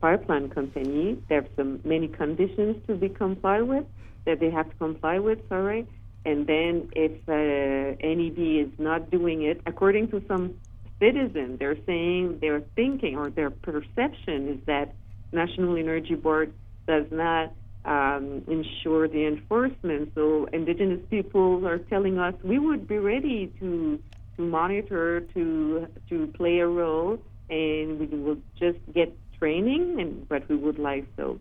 pipeline 0.01 0.51
company, 0.51 1.19
there's 1.29 1.49
some 1.57 1.81
many 1.85 2.09
conditions 2.09 2.77
to 2.87 2.97
be 2.97 3.09
complied 3.09 3.63
with 3.63 3.85
that 4.27 4.41
they 4.41 4.51
have 4.51 4.69
to 4.69 4.77
comply 4.77 5.19
with. 5.19 5.39
Sorry, 5.49 5.87
and 6.25 6.47
then 6.47 6.89
if 6.95 7.13
uh, 7.29 7.97
NEB 8.05 8.69
is 8.69 8.79
not 8.79 9.11
doing 9.11 9.43
it 9.43 9.61
according 9.67 10.11
to 10.11 10.23
some 10.29 10.55
citizens, 11.01 11.59
they're 11.59 11.79
saying 11.87 12.39
they're 12.41 12.63
thinking 12.77 13.17
or 13.17 13.31
their 13.31 13.51
perception 13.51 14.49
is 14.49 14.59
that 14.67 14.95
National 15.33 15.77
Energy 15.77 16.15
Board 16.15 16.53
does 16.87 17.07
not 17.11 17.53
um, 17.85 18.43
ensure 18.47 19.09
the 19.09 19.27
enforcement. 19.27 20.13
So 20.15 20.47
indigenous 20.53 21.01
people 21.11 21.67
are 21.67 21.79
telling 21.79 22.19
us 22.19 22.35
we 22.43 22.59
would 22.59 22.87
be 22.87 22.99
ready 22.99 23.53
to 23.61 24.01
to 24.37 24.43
monitor, 24.43 25.21
to 25.35 25.87
to 26.09 26.27
play 26.29 26.59
a 26.61 26.67
role, 26.67 27.19
and 27.51 27.99
we 27.99 28.07
will 28.07 28.39
just 28.59 28.79
get 28.95 29.17
training, 29.39 30.01
and 30.01 30.29
but 30.29 30.49
we 30.49 30.57
would 30.57 30.79
like 30.79 31.07
so. 31.17 31.39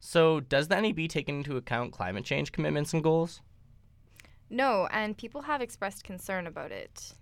So 0.00 0.40
does 0.40 0.68
the 0.68 0.80
NEB 0.80 1.08
take 1.08 1.28
into 1.28 1.56
account 1.56 1.92
climate 1.92 2.24
change 2.24 2.50
commitments 2.50 2.92
and 2.92 3.02
goals? 3.02 3.40
No, 4.50 4.88
and 4.90 5.16
people 5.16 5.42
have 5.42 5.62
expressed 5.62 6.04
concern 6.04 6.46
about 6.46 6.72
it. 6.72 7.14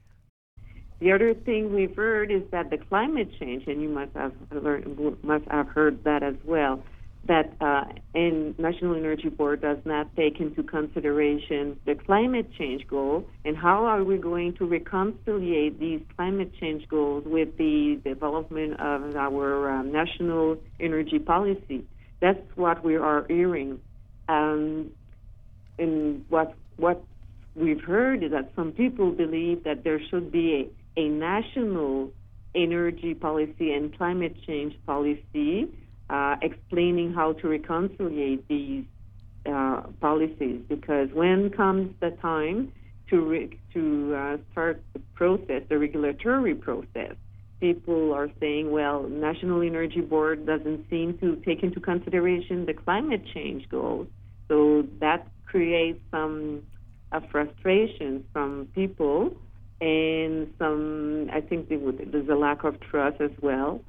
The 1.01 1.13
other 1.13 1.33
thing 1.33 1.75
we've 1.75 1.95
heard 1.95 2.31
is 2.31 2.43
that 2.51 2.71
the 2.71 2.79
climate 2.79 3.31
change, 3.39 3.67
and 3.67 3.81
you 3.81 3.89
must 3.89 4.13
have 4.15 4.33
learned, 4.51 5.23
must 5.23 5.45
have 5.51 5.69
heard 5.69 6.03
that 6.05 6.23
as 6.23 6.35
well, 6.45 6.83
that 7.27 7.53
uh, 7.61 7.85
and 8.15 8.59
National 8.59 8.97
Energy 8.97 9.29
Board 9.29 9.61
does 9.61 9.79
not 9.85 10.15
take 10.17 10.41
into 10.41 10.63
consideration 10.63 11.79
the 11.85 11.95
climate 11.95 12.51
change 12.59 12.87
goal, 12.89 13.27
and 13.45 13.57
how 13.57 13.85
are 13.85 14.03
we 14.03 14.17
going 14.17 14.55
to 14.55 14.67
reconciliate 14.67 15.79
these 15.79 16.01
climate 16.17 16.53
change 16.59 16.89
goals 16.89 17.25
with 17.27 17.57
the 17.59 18.01
development 18.05 18.81
of 18.81 19.15
our 19.17 19.71
um, 19.71 19.93
national 19.93 20.57
energy 20.79 21.19
policy? 21.19 21.85
That's 22.21 22.41
what 22.55 22.83
we 22.83 22.97
are 22.97 23.27
hearing, 23.29 23.79
um, 24.29 24.91
and 25.79 26.25
what 26.31 26.55
what 26.77 27.03
we've 27.55 27.83
heard 27.83 28.23
is 28.23 28.31
that 28.31 28.51
some 28.57 28.73
people 28.73 29.11
believe 29.11 29.65
that 29.65 29.85
there 29.85 30.01
should 30.09 30.33
be 30.33 30.71
a, 30.97 31.01
a 31.01 31.09
national 31.09 32.11
energy 32.55 33.15
policy 33.15 33.73
and 33.73 33.97
climate 33.97 34.35
change 34.47 34.75
policy 34.87 35.69
uh, 36.11 36.37
explaining 36.43 37.13
how 37.13 37.33
to 37.35 37.49
reconcile 37.49 38.39
these 38.49 38.85
uh, 39.47 39.83
policies. 40.01 40.61
Because 40.69 41.09
when 41.13 41.51
comes 41.51 41.95
the 42.01 42.11
time 42.23 42.73
to 43.09 43.21
re- 43.21 43.59
to 43.75 44.15
uh, 44.15 44.37
start 44.53 44.83
the 44.93 45.01
process, 45.15 45.63
the 45.69 45.79
regulatory 45.79 46.55
process, 46.55 47.15
people 47.61 48.13
are 48.13 48.29
saying, 48.41 48.71
well, 48.71 49.03
National 49.09 49.63
Energy 49.63 50.01
Board 50.01 50.47
doesn't 50.47 50.89
seem 50.91 51.17
to 51.19 51.37
take 51.47 51.63
into 51.63 51.81
consideration 51.81 52.67
the 52.67 52.75
climate 52.75 53.23
change 53.33 53.69
goals. 53.69 54.09
So 54.49 54.87
that 55.01 55.27
creates 55.47 56.01
some 56.11 56.63
uh, 57.13 57.21
frustration 57.31 58.25
from 58.33 58.69
people 58.75 59.33
and 59.81 60.49
some, 60.59 61.31
I 61.33 61.41
think 61.41 61.69
there's 61.69 62.29
a 62.29 62.35
lack 62.35 62.65
of 62.65 62.81
trust 62.81 63.21
as 63.21 63.31
well. 63.41 63.81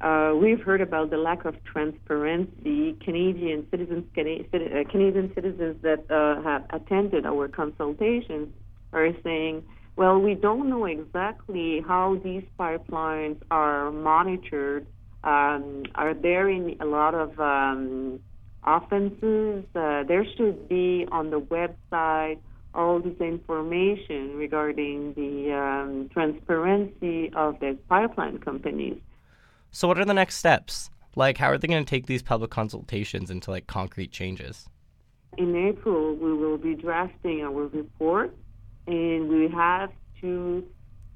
Uh, 0.00 0.34
we've 0.40 0.60
heard 0.60 0.82
about 0.82 1.10
the 1.10 1.16
lack 1.16 1.44
of 1.44 1.54
transparency. 1.64 2.94
Canadian 3.02 3.66
citizens, 3.70 4.04
Canadian 4.14 5.32
citizens 5.34 5.76
that 5.82 6.04
uh, 6.10 6.42
have 6.42 6.64
attended 6.70 7.24
our 7.24 7.48
consultations 7.48 8.48
are 8.92 9.08
saying, 9.24 9.62
well, 9.96 10.18
we 10.18 10.34
don't 10.34 10.68
know 10.68 10.84
exactly 10.84 11.82
how 11.86 12.20
these 12.22 12.44
pipelines 12.60 13.40
are 13.50 13.90
monitored. 13.90 14.86
Um, 15.24 15.84
are 15.94 16.12
there 16.12 16.50
in 16.50 16.76
a 16.80 16.84
lot 16.84 17.14
of 17.14 17.40
um, 17.40 18.20
offenses? 18.64 19.64
Uh, 19.74 20.04
there 20.04 20.26
should 20.36 20.68
be 20.68 21.06
on 21.10 21.30
the 21.30 21.40
website 21.40 22.38
all 22.74 23.00
this 23.00 23.18
information 23.20 24.36
regarding 24.36 25.14
the 25.14 25.52
um, 25.54 26.10
transparency 26.12 27.32
of 27.34 27.58
the 27.60 27.78
pipeline 27.88 28.38
companies. 28.38 28.98
So, 29.76 29.86
what 29.86 29.98
are 29.98 30.06
the 30.06 30.14
next 30.14 30.36
steps? 30.36 30.88
Like, 31.16 31.36
how 31.36 31.50
are 31.50 31.58
they 31.58 31.68
going 31.68 31.84
to 31.84 31.90
take 31.90 32.06
these 32.06 32.22
public 32.22 32.50
consultations 32.50 33.30
into 33.30 33.50
like 33.50 33.66
concrete 33.66 34.10
changes? 34.10 34.70
In 35.36 35.54
April, 35.54 36.14
we 36.14 36.32
will 36.32 36.56
be 36.56 36.74
drafting 36.74 37.42
our 37.42 37.66
report, 37.66 38.34
and 38.86 39.28
we 39.28 39.48
have 39.48 39.90
to 40.22 40.66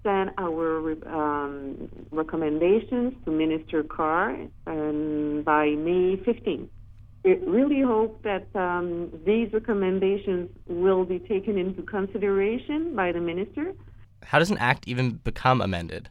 send 0.02 0.32
our 0.36 0.92
um, 1.08 1.88
recommendations 2.10 3.14
to 3.24 3.30
Minister 3.30 3.82
Carr 3.82 4.36
um, 4.66 5.40
by 5.42 5.70
May 5.70 6.16
15th. 6.16 6.68
We 7.24 7.36
really 7.36 7.80
hope 7.80 8.22
that 8.24 8.46
um, 8.54 9.10
these 9.24 9.50
recommendations 9.54 10.50
will 10.66 11.06
be 11.06 11.18
taken 11.18 11.56
into 11.56 11.80
consideration 11.80 12.94
by 12.94 13.12
the 13.12 13.20
minister. 13.20 13.72
How 14.22 14.38
does 14.38 14.50
an 14.50 14.58
act 14.58 14.86
even 14.86 15.12
become 15.12 15.62
amended? 15.62 16.10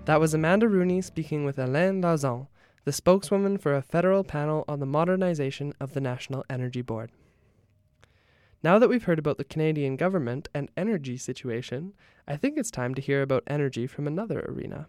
That 0.05 0.19
was 0.19 0.35
Amanda 0.35 0.67
Rooney 0.67 1.01
speaking 1.01 1.45
with 1.45 1.57
Hélène 1.57 1.99
Lauzon, 1.99 2.45
the 2.83 2.91
spokeswoman 2.91 3.57
for 3.57 3.73
a 3.73 3.81
federal 3.81 4.23
panel 4.23 4.63
on 4.67 4.79
the 4.79 4.85
modernization 4.85 5.73
of 5.79 5.95
the 5.95 5.99
National 5.99 6.45
Energy 6.47 6.83
Board. 6.83 7.11
Now 8.61 8.77
that 8.77 8.87
we've 8.87 9.05
heard 9.05 9.17
about 9.17 9.39
the 9.39 9.43
Canadian 9.43 9.95
government 9.95 10.47
and 10.53 10.69
energy 10.77 11.17
situation, 11.17 11.93
I 12.27 12.37
think 12.37 12.55
it's 12.55 12.69
time 12.69 12.93
to 12.93 13.01
hear 13.01 13.23
about 13.23 13.45
energy 13.47 13.87
from 13.87 14.05
another 14.05 14.41
arena. 14.41 14.85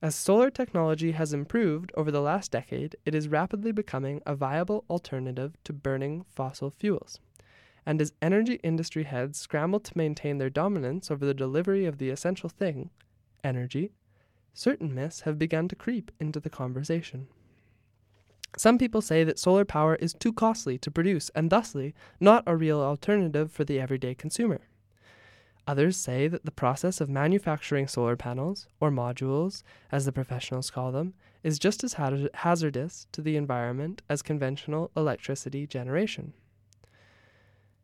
As 0.00 0.14
solar 0.14 0.48
technology 0.48 1.12
has 1.12 1.34
improved 1.34 1.92
over 1.98 2.10
the 2.10 2.22
last 2.22 2.50
decade, 2.50 2.96
it 3.04 3.14
is 3.14 3.28
rapidly 3.28 3.72
becoming 3.72 4.22
a 4.24 4.34
viable 4.34 4.84
alternative 4.88 5.54
to 5.64 5.74
burning 5.74 6.24
fossil 6.30 6.70
fuels. 6.70 7.20
And 7.84 8.00
as 8.00 8.14
energy 8.22 8.58
industry 8.62 9.02
heads 9.02 9.38
scramble 9.38 9.80
to 9.80 9.98
maintain 9.98 10.38
their 10.38 10.48
dominance 10.48 11.10
over 11.10 11.26
the 11.26 11.34
delivery 11.34 11.84
of 11.84 11.98
the 11.98 12.08
essential 12.08 12.48
thing, 12.48 12.88
energy, 13.44 13.92
certain 14.52 14.94
myths 14.94 15.22
have 15.22 15.38
begun 15.38 15.68
to 15.68 15.76
creep 15.76 16.10
into 16.18 16.40
the 16.40 16.50
conversation. 16.50 17.28
Some 18.56 18.78
people 18.78 19.02
say 19.02 19.24
that 19.24 19.38
solar 19.38 19.64
power 19.64 19.96
is 19.96 20.14
too 20.14 20.32
costly 20.32 20.78
to 20.78 20.90
produce 20.90 21.30
and 21.34 21.50
thusly 21.50 21.94
not 22.20 22.44
a 22.46 22.56
real 22.56 22.80
alternative 22.80 23.50
for 23.50 23.64
the 23.64 23.80
everyday 23.80 24.14
consumer. 24.14 24.60
Others 25.66 25.96
say 25.96 26.28
that 26.28 26.44
the 26.44 26.50
process 26.50 27.00
of 27.00 27.08
manufacturing 27.08 27.88
solar 27.88 28.16
panels, 28.16 28.68
or 28.80 28.90
modules, 28.90 29.62
as 29.90 30.04
the 30.04 30.12
professionals 30.12 30.70
call 30.70 30.92
them, 30.92 31.14
is 31.42 31.58
just 31.58 31.82
as 31.82 31.94
hazardous 32.34 33.06
to 33.12 33.22
the 33.22 33.36
environment 33.36 34.02
as 34.08 34.22
conventional 34.22 34.90
electricity 34.96 35.66
generation. 35.66 36.34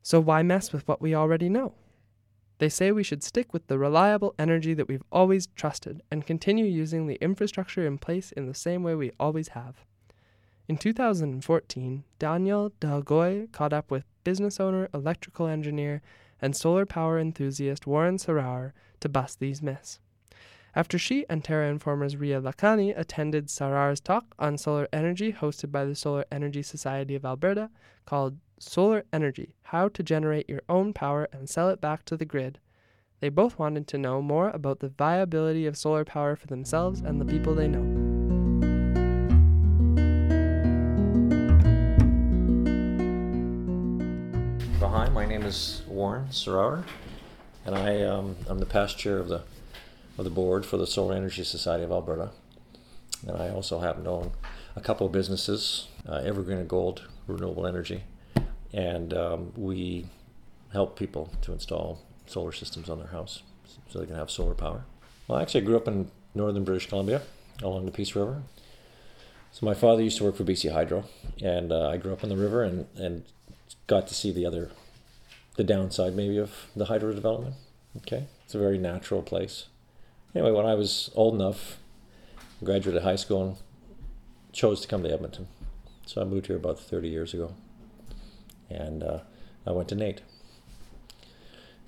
So, 0.02 0.20
why 0.20 0.42
mess 0.42 0.72
with 0.72 0.86
what 0.86 1.00
we 1.00 1.14
already 1.14 1.48
know? 1.48 1.74
They 2.60 2.68
say 2.68 2.92
we 2.92 3.02
should 3.02 3.22
stick 3.22 3.54
with 3.54 3.68
the 3.68 3.78
reliable 3.78 4.34
energy 4.38 4.74
that 4.74 4.86
we've 4.86 5.02
always 5.10 5.46
trusted 5.46 6.02
and 6.10 6.26
continue 6.26 6.66
using 6.66 7.06
the 7.06 7.14
infrastructure 7.14 7.86
in 7.86 7.96
place 7.96 8.32
in 8.32 8.44
the 8.44 8.54
same 8.54 8.82
way 8.82 8.94
we 8.94 9.12
always 9.18 9.48
have. 9.48 9.76
In 10.68 10.76
2014, 10.76 12.04
Danielle 12.18 12.70
Dolgoy 12.78 13.50
caught 13.50 13.72
up 13.72 13.90
with 13.90 14.04
business 14.24 14.60
owner, 14.60 14.90
electrical 14.92 15.46
engineer, 15.46 16.02
and 16.42 16.54
solar 16.54 16.84
power 16.84 17.18
enthusiast 17.18 17.86
Warren 17.86 18.18
Sarar 18.18 18.72
to 19.00 19.08
bust 19.08 19.40
these 19.40 19.62
myths. 19.62 19.98
After 20.74 20.98
she 20.98 21.24
and 21.30 21.42
Terra 21.42 21.74
Informer's 21.74 22.18
Ria 22.18 22.42
Lakani 22.42 22.92
attended 22.94 23.48
Sarar's 23.48 24.00
talk 24.00 24.34
on 24.38 24.58
solar 24.58 24.86
energy 24.92 25.32
hosted 25.32 25.72
by 25.72 25.86
the 25.86 25.94
Solar 25.94 26.26
Energy 26.30 26.62
Society 26.62 27.14
of 27.14 27.24
Alberta 27.24 27.70
called 28.04 28.36
Solar 28.62 29.04
Energy 29.10 29.54
How 29.62 29.88
to 29.88 30.02
Generate 30.02 30.50
Your 30.50 30.60
Own 30.68 30.92
Power 30.92 31.26
and 31.32 31.48
Sell 31.48 31.70
It 31.70 31.80
Back 31.80 32.04
to 32.04 32.14
the 32.14 32.26
Grid. 32.26 32.58
They 33.20 33.30
both 33.30 33.58
wanted 33.58 33.88
to 33.88 33.96
know 33.96 34.20
more 34.20 34.50
about 34.50 34.80
the 34.80 34.90
viability 34.90 35.64
of 35.64 35.78
solar 35.78 36.04
power 36.04 36.36
for 36.36 36.46
themselves 36.46 37.00
and 37.00 37.18
the 37.18 37.24
people 37.24 37.54
they 37.54 37.68
know. 37.68 37.80
Hi, 44.86 45.08
my 45.08 45.24
name 45.24 45.44
is 45.44 45.80
Warren 45.88 46.26
Sarar, 46.26 46.84
and 47.64 47.74
I 47.74 48.02
um, 48.02 48.36
I'm 48.46 48.58
the 48.58 48.66
past 48.66 48.98
chair 48.98 49.16
of 49.16 49.28
the 49.28 49.42
of 50.18 50.24
the 50.24 50.30
board 50.30 50.66
for 50.66 50.76
the 50.76 50.86
Solar 50.86 51.14
Energy 51.14 51.44
Society 51.44 51.84
of 51.84 51.92
Alberta, 51.92 52.28
and 53.26 53.38
I 53.38 53.48
also 53.48 53.78
happen 53.78 54.04
to 54.04 54.10
own 54.10 54.32
a 54.76 54.82
couple 54.82 55.06
of 55.06 55.12
businesses, 55.12 55.88
uh, 56.06 56.16
Evergreen 56.16 56.58
and 56.58 56.68
Gold 56.68 57.08
Renewable 57.26 57.66
Energy, 57.66 58.02
and 58.72 59.12
um, 59.14 59.52
we 59.56 60.06
help 60.72 60.98
people 60.98 61.32
to 61.42 61.52
install 61.52 62.00
solar 62.26 62.52
systems 62.52 62.88
on 62.88 62.98
their 62.98 63.08
house 63.08 63.42
so 63.88 63.98
they 63.98 64.06
can 64.06 64.14
have 64.14 64.30
solar 64.30 64.54
power. 64.54 64.84
Well, 65.26 65.38
I 65.38 65.42
actually, 65.42 65.62
I 65.62 65.64
grew 65.64 65.76
up 65.76 65.88
in 65.88 66.10
northern 66.34 66.64
British 66.64 66.88
Columbia 66.88 67.22
along 67.62 67.86
the 67.86 67.92
Peace 67.92 68.14
River. 68.14 68.42
So 69.52 69.66
my 69.66 69.74
father 69.74 70.02
used 70.02 70.18
to 70.18 70.24
work 70.24 70.36
for 70.36 70.44
BC 70.44 70.72
Hydro, 70.72 71.04
and 71.42 71.72
uh, 71.72 71.88
I 71.88 71.96
grew 71.96 72.12
up 72.12 72.22
on 72.22 72.30
the 72.30 72.36
river 72.36 72.62
and, 72.62 72.86
and 72.96 73.24
got 73.88 74.06
to 74.06 74.14
see 74.14 74.30
the 74.30 74.46
other, 74.46 74.70
the 75.56 75.64
downside 75.64 76.14
maybe 76.14 76.38
of 76.38 76.52
the 76.76 76.84
hydro 76.84 77.12
development. 77.12 77.56
Okay, 77.96 78.26
it's 78.44 78.54
a 78.54 78.58
very 78.58 78.78
natural 78.78 79.22
place. 79.22 79.66
Anyway, 80.34 80.52
when 80.52 80.66
I 80.66 80.74
was 80.74 81.10
old 81.16 81.34
enough, 81.34 81.78
graduated 82.62 83.02
high 83.02 83.16
school 83.16 83.42
and 83.42 83.56
chose 84.52 84.80
to 84.82 84.88
come 84.88 85.02
to 85.02 85.12
Edmonton. 85.12 85.48
So 86.06 86.20
I 86.20 86.24
moved 86.24 86.46
here 86.46 86.56
about 86.56 86.78
30 86.78 87.08
years 87.08 87.34
ago 87.34 87.54
and 88.70 89.02
uh, 89.02 89.18
I 89.66 89.72
went 89.72 89.88
to 89.90 89.94
NAIT. 89.94 90.22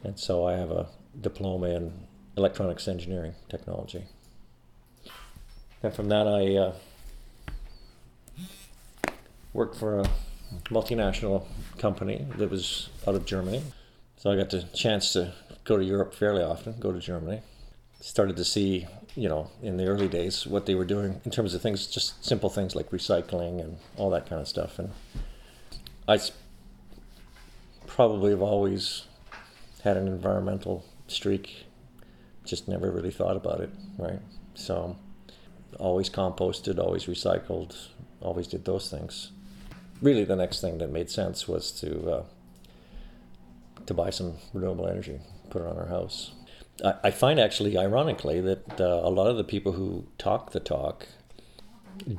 And 0.05 0.19
so 0.19 0.47
I 0.47 0.55
have 0.55 0.71
a 0.71 0.89
diploma 1.21 1.69
in 1.69 1.93
electronics 2.37 2.89
engineering 2.89 3.35
technology. 3.49 4.05
And 5.83 5.95
from 5.95 6.09
that, 6.09 6.27
I 6.27 6.57
uh, 6.57 6.75
worked 9.53 9.77
for 9.77 10.01
a 10.01 10.11
multinational 10.71 11.47
company 11.79 12.27
that 12.37 12.51
was 12.51 12.89
out 13.07 13.15
of 13.15 13.25
Germany. 13.25 13.63
So 14.17 14.31
I 14.31 14.37
got 14.37 14.51
the 14.51 14.63
chance 14.75 15.13
to 15.15 15.33
go 15.65 15.77
to 15.77 15.85
Europe 15.85 16.15
fairly 16.15 16.43
often, 16.43 16.79
go 16.79 16.93
to 16.93 17.01
Germany. 17.01 17.43
Started 18.01 18.37
to 18.37 18.45
see, 18.45 18.87
you 19.15 19.29
know, 19.29 19.51
in 19.63 19.77
the 19.77 19.87
early 19.87 20.09
days 20.09 20.47
what 20.47 20.67
they 20.67 20.75
were 20.75 20.85
doing 20.85 21.21
in 21.25 21.31
terms 21.31 21.55
of 21.55 21.63
things, 21.63 21.87
just 21.87 22.25
simple 22.25 22.51
things 22.51 22.75
like 22.75 22.91
recycling 22.91 23.61
and 23.61 23.79
all 23.97 24.11
that 24.11 24.29
kind 24.29 24.41
of 24.41 24.49
stuff. 24.49 24.79
And 24.79 24.91
I 26.09 26.19
probably 27.95 28.31
have 28.31 28.41
always 28.41 29.05
had 29.85 29.99
an 29.99 30.09
environmental 30.09 30.85
streak, 31.09 31.67
just 32.45 32.67
never 32.67 32.91
really 32.91 33.11
thought 33.11 33.37
about 33.37 33.61
it, 33.61 33.71
right? 33.99 34.21
So 34.55 34.97
always 35.79 36.09
composted, 36.09 36.79
always 36.79 37.05
recycled, 37.05 37.89
always 38.23 38.47
did 38.47 38.65
those 38.65 38.91
things. 38.91 39.33
Really, 40.01 40.25
the 40.25 40.37
next 40.37 40.61
thing 40.63 40.79
that 40.79 40.91
made 40.91 41.11
sense 41.11 41.47
was 41.47 41.71
to 41.81 42.11
uh, 42.11 42.23
to 43.87 43.95
buy 43.95 44.11
some 44.11 44.35
renewable 44.55 44.89
energy, 44.89 45.21
put 45.51 45.61
it 45.63 45.69
on 45.69 45.77
our 45.77 45.89
house. 45.89 46.33
I, 46.83 46.95
I 47.05 47.11
find 47.11 47.39
actually, 47.39 47.77
ironically, 47.77 48.41
that 48.41 48.81
uh, 48.81 49.03
a 49.05 49.11
lot 49.11 49.27
of 49.29 49.37
the 49.37 49.45
people 49.45 49.73
who 49.73 50.07
talk 50.17 50.53
the 50.53 50.61
talk 50.61 51.09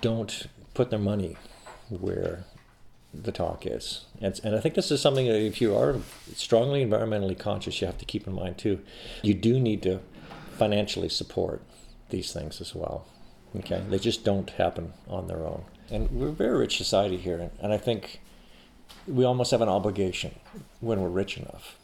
don't 0.02 0.48
put 0.76 0.92
their 0.92 1.00
money 1.00 1.36
where 1.90 2.46
the 3.14 3.32
talk 3.32 3.66
is. 3.66 4.06
And, 4.22 4.40
and 4.44 4.56
I 4.56 4.60
think 4.60 4.76
this 4.76 4.92
is 4.92 5.02
something 5.02 5.28
that 5.28 5.40
if 5.40 5.62
you 5.62 5.76
are 5.76 5.98
strongly 6.36 6.86
environmentally 6.86 7.38
conscious, 7.38 7.80
you 7.80 7.88
have 7.88 7.98
to 8.00 8.06
keep 8.06 8.26
in 8.26 8.34
mind 8.34 8.58
too. 8.58 8.80
You 9.22 9.34
do 9.34 9.60
need 9.60 9.84
to 9.84 10.00
financially 10.58 11.10
support 11.10 11.62
these 12.10 12.34
things 12.34 12.60
as 12.60 12.74
well. 12.74 13.06
Okay, 13.56 13.84
they 13.88 14.00
just 14.00 14.24
don't 14.24 14.50
happen 14.52 14.94
on 15.08 15.28
their 15.28 15.46
own. 15.46 15.64
And 15.92 16.10
we're 16.10 16.30
a 16.30 16.32
very 16.32 16.58
rich 16.58 16.78
society 16.78 17.18
here, 17.18 17.52
and 17.62 17.72
I 17.72 17.78
think 17.78 18.20
we 19.08 19.24
almost 19.26 19.52
have 19.52 19.62
an 19.62 19.70
obligation 19.70 20.34
when 20.80 21.02
we're 21.02 21.10
rich 21.10 21.38
enough 21.38 21.78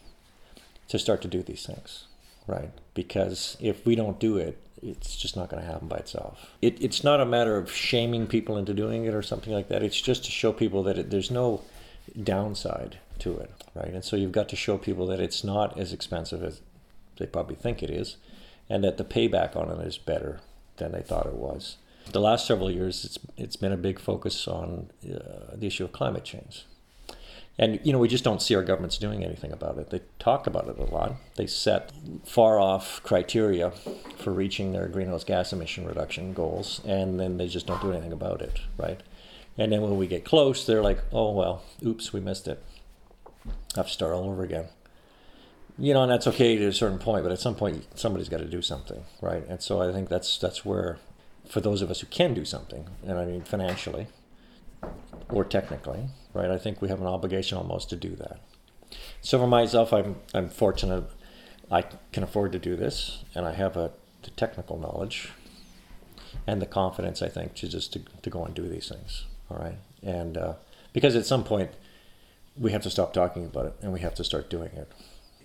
to 0.87 0.97
start 0.97 1.21
to 1.21 1.27
do 1.27 1.43
these 1.43 1.65
things, 1.65 2.07
right? 2.47 2.71
Because 2.93 3.55
if 3.59 3.85
we 3.85 3.95
don't 3.95 4.19
do 4.19 4.37
it, 4.37 4.57
it's 4.81 5.15
just 5.15 5.35
not 5.35 5.49
going 5.49 5.61
to 5.61 5.69
happen 5.69 5.87
by 5.87 5.97
itself. 5.97 6.51
It, 6.61 6.81
it's 6.81 7.03
not 7.03 7.19
a 7.19 7.25
matter 7.25 7.57
of 7.57 7.71
shaming 7.71 8.27
people 8.27 8.57
into 8.57 8.73
doing 8.73 9.05
it 9.05 9.13
or 9.13 9.21
something 9.21 9.53
like 9.53 9.67
that. 9.69 9.83
It's 9.83 9.99
just 9.99 10.25
to 10.25 10.31
show 10.31 10.51
people 10.53 10.83
that 10.83 10.97
it, 10.97 11.09
there's 11.09 11.31
no 11.31 11.61
downside 12.23 12.97
to 13.19 13.37
it, 13.37 13.51
right? 13.75 13.93
And 13.93 14.03
so 14.03 14.15
you've 14.15 14.31
got 14.31 14.49
to 14.49 14.55
show 14.55 14.77
people 14.77 15.05
that 15.07 15.19
it's 15.19 15.43
not 15.43 15.77
as 15.77 15.93
expensive 15.93 16.43
as 16.43 16.61
they 17.17 17.25
probably 17.25 17.55
think 17.55 17.83
it 17.83 17.89
is, 17.89 18.17
and 18.69 18.83
that 18.83 18.97
the 18.97 19.03
payback 19.03 19.55
on 19.55 19.69
it 19.69 19.85
is 19.85 19.97
better 19.97 20.39
than 20.77 20.91
they 20.93 21.01
thought 21.01 21.25
it 21.25 21.33
was. 21.33 21.77
The 22.11 22.21
last 22.21 22.47
several 22.47 22.71
years, 22.71 23.05
it's 23.05 23.19
it's 23.37 23.55
been 23.55 23.73
a 23.73 23.77
big 23.77 23.99
focus 23.99 24.47
on 24.47 24.89
uh, 25.05 25.55
the 25.55 25.67
issue 25.67 25.83
of 25.83 25.91
climate 25.91 26.23
change, 26.23 26.65
and 27.59 27.77
you 27.83 27.91
know 27.91 27.99
we 27.99 28.07
just 28.07 28.23
don't 28.23 28.41
see 28.41 28.55
our 28.55 28.63
governments 28.63 28.97
doing 28.97 29.23
anything 29.23 29.51
about 29.51 29.77
it. 29.77 29.89
They 29.89 30.01
talk 30.17 30.47
about 30.47 30.69
it 30.69 30.79
a 30.79 30.85
lot. 30.85 31.15
They 31.35 31.45
set 31.45 31.91
far 32.23 32.57
off 32.57 33.03
criteria 33.03 33.71
for 34.17 34.31
reaching 34.31 34.71
their 34.71 34.87
greenhouse 34.87 35.25
gas 35.25 35.51
emission 35.51 35.85
reduction 35.85 36.33
goals, 36.33 36.81
and 36.85 37.19
then 37.19 37.37
they 37.37 37.49
just 37.49 37.67
don't 37.67 37.81
do 37.81 37.91
anything 37.91 38.13
about 38.13 38.41
it, 38.41 38.61
right? 38.77 39.01
And 39.57 39.73
then 39.73 39.81
when 39.81 39.97
we 39.97 40.07
get 40.07 40.23
close, 40.23 40.65
they're 40.65 40.81
like, 40.81 40.99
"Oh 41.11 41.33
well, 41.33 41.63
oops, 41.85 42.13
we 42.13 42.21
missed 42.21 42.47
it. 42.47 42.63
have 43.75 43.87
to 43.87 43.93
start 43.93 44.13
all 44.13 44.29
over 44.29 44.43
again." 44.43 44.69
You 45.77 45.93
know, 45.93 46.03
and 46.03 46.11
that's 46.11 46.27
okay 46.27 46.55
to 46.55 46.65
a 46.65 46.73
certain 46.73 46.97
point, 46.97 47.23
but 47.23 47.31
at 47.31 47.39
some 47.39 47.55
point 47.55 47.85
somebody's 47.95 48.29
got 48.29 48.39
to 48.39 48.45
do 48.45 48.61
something, 48.61 49.03
right? 49.21 49.45
And 49.47 49.61
so 49.61 49.81
I 49.81 49.91
think 49.91 50.07
that's 50.07 50.37
that's 50.37 50.63
where 50.63 50.97
for 51.49 51.59
those 51.59 51.81
of 51.81 51.91
us 51.91 51.99
who 51.99 52.07
can 52.07 52.33
do 52.33 52.45
something, 52.45 52.87
and 53.05 53.19
I 53.19 53.25
mean 53.25 53.41
financially 53.41 54.07
or 55.27 55.43
technically, 55.43 56.07
right? 56.33 56.49
I 56.49 56.57
think 56.57 56.81
we 56.81 56.89
have 56.89 57.01
an 57.01 57.07
obligation 57.07 57.57
almost 57.57 57.89
to 57.89 57.95
do 57.95 58.15
that. 58.15 58.39
So 59.21 59.37
for 59.39 59.47
myself, 59.47 59.93
I'm 59.93 60.17
I'm 60.33 60.49
fortunate. 60.49 61.05
I 61.71 61.83
can 62.11 62.23
afford 62.23 62.51
to 62.53 62.59
do 62.59 62.75
this, 62.75 63.23
and 63.35 63.45
I 63.45 63.53
have 63.53 63.77
a 63.77 63.91
the 64.23 64.31
technical 64.31 64.77
knowledge 64.77 65.31
and 66.45 66.61
the 66.61 66.65
confidence, 66.65 67.21
I 67.21 67.29
think, 67.29 67.53
to 67.55 67.67
just 67.67 67.93
to, 67.93 68.01
to 68.21 68.29
go 68.29 68.43
and 68.43 68.53
do 68.53 68.67
these 68.67 68.89
things. 68.89 69.25
All 69.49 69.57
right, 69.57 69.77
and 70.03 70.37
uh, 70.37 70.53
because 70.93 71.15
at 71.15 71.25
some 71.25 71.43
point 71.43 71.71
we 72.57 72.71
have 72.71 72.81
to 72.83 72.89
stop 72.89 73.13
talking 73.13 73.45
about 73.45 73.67
it 73.67 73.73
and 73.81 73.93
we 73.93 74.01
have 74.01 74.13
to 74.15 74.23
start 74.23 74.49
doing 74.49 74.71
it 74.73 74.91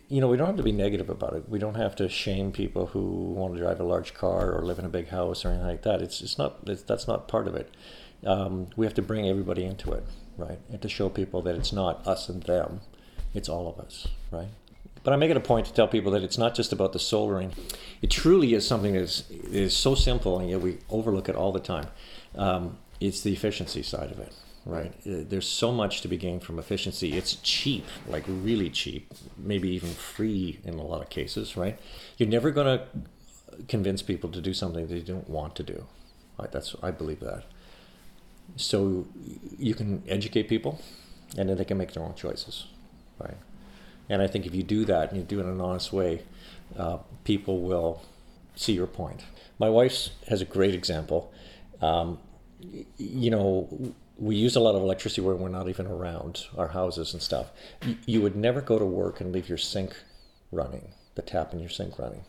you 0.09 0.21
know, 0.21 0.29
we 0.29 0.37
don't 0.37 0.47
have 0.47 0.57
to 0.57 0.63
be 0.63 0.73
negative 0.73 1.09
about 1.09 1.35
it. 1.35 1.49
We 1.49 1.59
don't 1.59 1.75
have 1.75 1.97
to 1.97 2.09
shame 2.09 2.53
people 2.53 2.87
who 2.87 3.33
want 3.33 3.55
to 3.55 3.61
drive 3.61 3.81
a 3.81 3.85
large 3.85 4.15
car 4.15 4.53
or 4.53 4.63
live 4.63 4.79
in 4.79 4.85
a 4.85 4.91
big 4.91 5.09
house 5.09 5.45
or 5.45 5.49
anything 5.49 5.67
like 5.67 5.83
that. 5.83 6.03
It's 6.03 6.21
it's 6.21 6.39
not 6.39 6.59
it's, 6.67 6.83
that's 6.83 7.09
not 7.09 7.27
part 7.27 7.49
of 7.49 7.55
it. 7.55 7.75
Um, 8.27 8.69
we 8.77 8.87
have 8.87 8.95
to 8.95 9.03
bring 9.03 9.29
everybody 9.29 9.65
into 9.65 9.93
it, 9.93 10.05
right, 10.37 10.59
and 10.71 10.81
to 10.83 10.89
show 10.89 11.09
people 11.09 11.43
that 11.43 11.55
it's 11.55 11.73
not 11.73 12.07
us 12.07 12.29
and 12.29 12.43
them, 12.43 12.81
it's 13.35 13.49
all 13.49 13.69
of 13.69 13.79
us, 13.85 14.09
right. 14.31 14.49
But 15.03 15.13
I 15.13 15.17
make 15.17 15.31
it 15.31 15.37
a 15.37 15.41
point 15.41 15.67
to 15.67 15.73
tell 15.73 15.87
people 15.87 16.13
that 16.13 16.23
it's 16.23 16.39
not 16.39 16.55
just 16.55 16.73
about 16.73 16.93
the 16.95 16.99
solaring. 16.99 17.53
It 18.01 18.11
truly 18.11 18.55
is 18.55 18.67
something 18.67 18.95
that 18.95 19.03
is, 19.03 19.25
is 19.51 19.77
so 19.77 19.95
simple, 19.95 20.39
and 20.39 20.49
yet 20.49 20.61
we 20.61 20.79
overlook 20.89 21.29
it 21.29 21.37
all 21.37 21.53
the 21.53 21.61
time. 21.61 21.89
Um, 22.35 22.79
it's 23.01 23.21
the 23.21 23.33
efficiency 23.33 23.83
side 23.83 24.11
of 24.11 24.19
it, 24.19 24.33
right? 24.65 24.95
Uh, 25.07 25.25
There's 25.29 25.47
so 25.47 25.73
much 25.73 26.01
to 26.01 26.09
be 26.09 26.17
gained 26.17 26.43
from 26.43 26.59
efficiency. 26.59 27.19
It's 27.19 27.37
cheap, 27.37 27.85
like 28.09 28.25
really 28.27 28.71
cheap, 28.71 29.13
maybe 29.37 29.69
even 29.71 29.91
free 29.91 30.61
in 30.65 30.75
a 30.75 30.83
lot 30.83 31.03
of 31.03 31.11
cases, 31.11 31.57
right? 31.57 31.79
You're 32.17 32.31
never 32.31 32.51
going 32.51 32.79
to 32.79 32.87
convince 33.69 34.01
people 34.01 34.31
to 34.31 34.41
do 34.41 34.55
something 34.55 34.87
they 34.87 35.01
don't 35.01 35.29
want 35.29 35.55
to 35.57 35.63
do. 35.63 35.85
Right? 36.39 36.51
That's 36.51 36.75
I 36.83 36.91
believe 36.91 37.21
that. 37.21 37.45
So 38.57 39.07
you 39.59 39.75
can 39.75 40.03
educate 40.09 40.49
people, 40.49 40.81
and 41.37 41.49
then 41.49 41.57
they 41.57 41.65
can 41.65 41.79
make 41.79 41.93
their 41.93 42.03
own 42.03 42.15
choices, 42.15 42.67
right? 43.19 43.37
And 44.09 44.23
I 44.23 44.27
think 44.27 44.47
if 44.47 44.55
you 44.55 44.63
do 44.63 44.85
that 44.85 45.11
and 45.11 45.19
you 45.19 45.25
do 45.25 45.41
it 45.41 45.45
in 45.45 45.49
an 45.49 45.61
honest 45.61 45.93
way, 45.93 46.23
uh, 46.77 46.99
people 47.25 47.61
will 47.61 48.03
see 48.55 48.73
your 48.73 48.87
point. 48.87 49.25
My 49.59 49.69
wife 49.69 50.09
has 50.29 50.41
a 50.41 50.45
great 50.45 50.75
example. 50.75 51.33
Um, 51.81 52.19
you 52.99 53.31
know, 53.31 53.95
we 54.19 54.37
use 54.37 54.57
a 54.57 54.61
lot 54.61 54.75
of 54.75 54.83
electricity 54.83 55.23
when 55.23 55.39
we're 55.39 55.49
not 55.49 55.69
even 55.69 55.87
around 55.87 56.47
our 56.57 56.69
houses 56.69 57.13
and 57.13 57.23
stuff. 57.23 57.51
You 58.07 58.23
would 58.23 58.37
never 58.37 58.61
go 58.61 58.79
to 58.79 58.85
work 58.85 59.21
and 59.21 59.33
leave 59.33 59.49
your 59.49 59.59
sink 59.59 59.97
running, 60.53 60.93
the 61.15 61.23
tap 61.23 61.53
in 61.53 61.61
your 61.61 61.71
sink 61.71 61.99
running. 61.99 62.25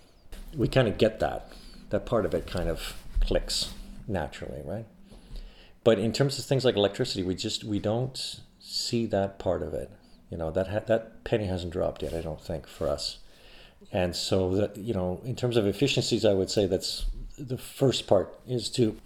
We 0.56 0.68
kind 0.68 0.88
of 0.88 0.98
get 0.98 1.20
that. 1.20 1.52
That 1.90 2.06
part 2.06 2.26
of 2.26 2.34
it 2.34 2.48
kind 2.48 2.70
of 2.70 2.96
clicks 3.22 3.74
naturally, 4.08 4.62
right? 4.66 4.86
But 5.86 6.00
in 6.00 6.12
terms 6.12 6.40
of 6.40 6.46
things 6.46 6.66
like 6.66 6.76
electricity, 6.76 7.22
we 7.22 7.36
just 7.36 7.64
we 7.64 7.80
don't 7.80 8.42
see 8.60 9.06
that 9.06 9.38
part 9.38 9.62
of 9.62 9.74
it. 9.74 9.92
You 10.32 10.38
know 10.38 10.50
that 10.50 10.68
ha- 10.68 10.88
that 10.88 11.24
penny 11.24 11.46
hasn't 11.46 11.72
dropped 11.72 12.02
yet. 12.02 12.14
I 12.14 12.22
don't 12.22 12.42
think 12.42 12.68
for 12.68 12.90
us. 12.90 13.20
And 13.92 14.16
so 14.16 14.56
that 14.56 14.78
you 14.78 14.96
know, 14.96 15.22
in 15.24 15.36
terms 15.36 15.56
of 15.56 15.68
efficiencies, 15.68 16.26
I 16.26 16.34
would 16.34 16.50
say 16.50 16.66
that's 16.66 17.06
the 17.38 17.58
first 17.58 18.08
part 18.08 18.38
is 18.48 18.68
to 18.72 19.00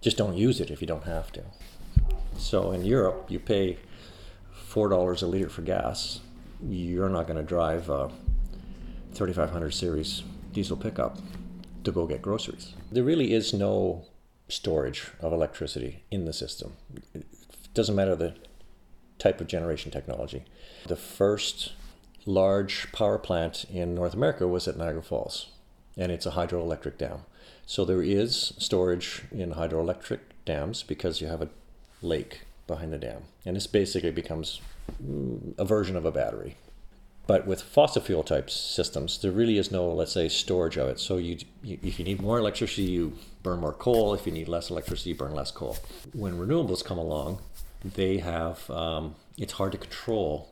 just 0.00 0.16
don't 0.16 0.34
use 0.34 0.58
it 0.58 0.70
if 0.70 0.80
you 0.80 0.86
don't 0.86 1.04
have 1.04 1.30
to. 1.32 1.42
So 2.38 2.72
in 2.72 2.82
Europe, 2.82 3.26
you 3.28 3.38
pay 3.38 3.76
four 4.52 4.88
dollars 4.88 5.20
a 5.20 5.26
liter 5.26 5.50
for 5.50 5.60
gas. 5.60 6.20
You're 6.66 7.10
not 7.10 7.26
going 7.26 7.36
to 7.36 7.42
drive 7.42 7.90
a 7.90 8.10
3500 9.12 9.74
series 9.74 10.22
diesel 10.54 10.78
pickup 10.78 11.18
to 11.84 11.92
go 11.92 12.06
get 12.06 12.22
groceries. 12.22 12.72
There 12.90 13.04
really 13.04 13.34
is 13.34 13.52
no 13.52 14.06
storage 14.52 15.08
of 15.20 15.32
electricity 15.32 16.04
in 16.10 16.24
the 16.24 16.32
system. 16.32 16.74
It 17.14 17.26
doesn't 17.74 17.94
matter 17.94 18.14
the 18.14 18.34
type 19.18 19.40
of 19.40 19.46
generation 19.46 19.90
technology. 19.90 20.44
The 20.86 20.96
first 20.96 21.72
large 22.26 22.90
power 22.92 23.18
plant 23.18 23.64
in 23.72 23.94
North 23.94 24.14
America 24.14 24.46
was 24.46 24.68
at 24.68 24.76
Niagara 24.76 25.02
Falls, 25.02 25.48
and 25.96 26.12
it's 26.12 26.26
a 26.26 26.32
hydroelectric 26.32 26.98
dam. 26.98 27.20
So 27.66 27.84
there 27.84 28.02
is 28.02 28.52
storage 28.58 29.22
in 29.30 29.52
hydroelectric 29.52 30.20
dams 30.44 30.82
because 30.82 31.20
you 31.20 31.28
have 31.28 31.42
a 31.42 31.48
lake 32.02 32.42
behind 32.66 32.92
the 32.92 32.98
dam, 32.98 33.22
and 33.46 33.56
this 33.56 33.66
basically 33.66 34.10
becomes 34.10 34.60
mm, 35.02 35.54
a 35.58 35.64
version 35.64 35.96
of 35.96 36.04
a 36.04 36.12
battery. 36.12 36.56
But 37.26 37.46
with 37.46 37.62
fossil 37.62 38.02
fuel 38.02 38.24
type 38.24 38.50
systems, 38.50 39.18
there 39.18 39.30
really 39.30 39.56
is 39.56 39.70
no, 39.70 39.88
let's 39.88 40.12
say, 40.12 40.28
storage 40.28 40.76
of 40.76 40.88
it. 40.88 40.98
So 40.98 41.18
you, 41.18 41.38
if 41.62 41.98
you 41.98 42.04
need 42.04 42.20
more 42.20 42.38
electricity, 42.38 42.82
you 42.82 43.16
burn 43.42 43.60
more 43.60 43.72
coal. 43.72 44.12
If 44.12 44.26
you 44.26 44.32
need 44.32 44.48
less 44.48 44.70
electricity, 44.70 45.10
you 45.10 45.16
burn 45.16 45.34
less 45.34 45.50
coal. 45.52 45.76
When 46.12 46.36
renewables 46.36 46.84
come 46.84 46.98
along, 46.98 47.38
they 47.84 48.18
have 48.18 48.68
um, 48.70 49.14
it's 49.38 49.54
hard 49.54 49.72
to 49.72 49.78
control 49.78 50.50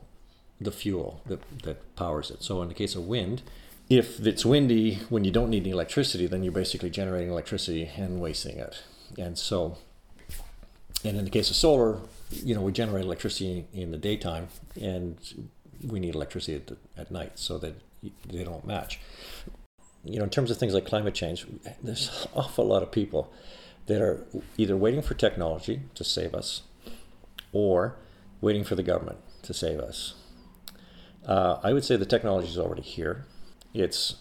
the 0.59 0.71
fuel 0.71 1.21
that, 1.25 1.39
that 1.63 1.95
powers 1.95 2.31
it. 2.31 2.43
So 2.43 2.61
in 2.61 2.67
the 2.67 2.73
case 2.73 2.95
of 2.95 3.05
wind, 3.05 3.41
if 3.89 4.25
it's 4.25 4.45
windy 4.45 4.95
when 5.09 5.25
you 5.25 5.31
don't 5.31 5.49
need 5.49 5.67
electricity, 5.67 6.27
then 6.27 6.43
you're 6.43 6.53
basically 6.53 6.89
generating 6.89 7.29
electricity 7.29 7.89
and 7.97 8.21
wasting 8.21 8.57
it. 8.57 8.83
And 9.17 9.37
so, 9.37 9.77
and 11.03 11.17
in 11.17 11.25
the 11.25 11.31
case 11.31 11.49
of 11.49 11.55
solar, 11.55 11.99
you 12.29 12.55
know, 12.55 12.61
we 12.61 12.71
generate 12.71 13.03
electricity 13.03 13.65
in 13.73 13.91
the 13.91 13.97
daytime 13.97 14.47
and 14.79 15.17
we 15.87 15.99
need 15.99 16.15
electricity 16.15 16.55
at, 16.55 16.77
at 16.97 17.11
night 17.11 17.39
so 17.39 17.57
that 17.59 17.75
they 18.27 18.43
don't 18.43 18.65
match. 18.65 18.99
You 20.03 20.17
know, 20.17 20.23
in 20.23 20.29
terms 20.29 20.49
of 20.49 20.57
things 20.57 20.73
like 20.73 20.85
climate 20.85 21.13
change, 21.13 21.45
there's 21.81 22.09
an 22.25 22.29
awful 22.35 22.65
lot 22.65 22.83
of 22.83 22.91
people 22.91 23.31
that 23.87 24.01
are 24.01 24.25
either 24.57 24.77
waiting 24.77 25.01
for 25.01 25.13
technology 25.13 25.81
to 25.95 26.03
save 26.03 26.33
us 26.33 26.63
or 27.51 27.95
waiting 28.39 28.63
for 28.63 28.75
the 28.75 28.83
government 28.83 29.19
to 29.43 29.53
save 29.53 29.79
us. 29.79 30.13
Uh, 31.25 31.59
I 31.63 31.73
would 31.73 31.83
say 31.83 31.95
the 31.97 32.05
technology 32.05 32.47
is 32.47 32.57
already 32.57 32.81
here. 32.81 33.25
It's 33.73 34.15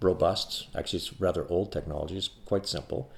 robust. 0.00 0.68
Actually, 0.76 0.98
it's 0.98 1.20
rather 1.20 1.46
old 1.48 1.70
technology. 1.70 2.16
It's 2.16 2.30
quite 2.46 2.66
simple. 2.66 3.10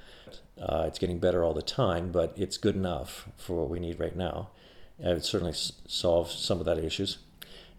Uh, 0.61 0.85
it's 0.87 0.99
getting 0.99 1.19
better 1.19 1.43
all 1.43 1.55
the 1.55 1.63
time, 1.63 2.13
but 2.13 2.35
it's 2.37 2.57
good 2.57 2.77
enough 2.77 3.29
for 3.37 3.57
what 3.57 3.71
we 3.71 3.81
need 3.81 3.99
right 3.99 4.15
now. 4.15 4.51
And 4.99 5.17
it 5.17 5.25
certainly 5.25 5.53
s- 5.53 5.73
solve 5.87 6.31
some 6.31 6.61
of 6.61 6.67
that 6.67 6.79
issues. 6.79 7.19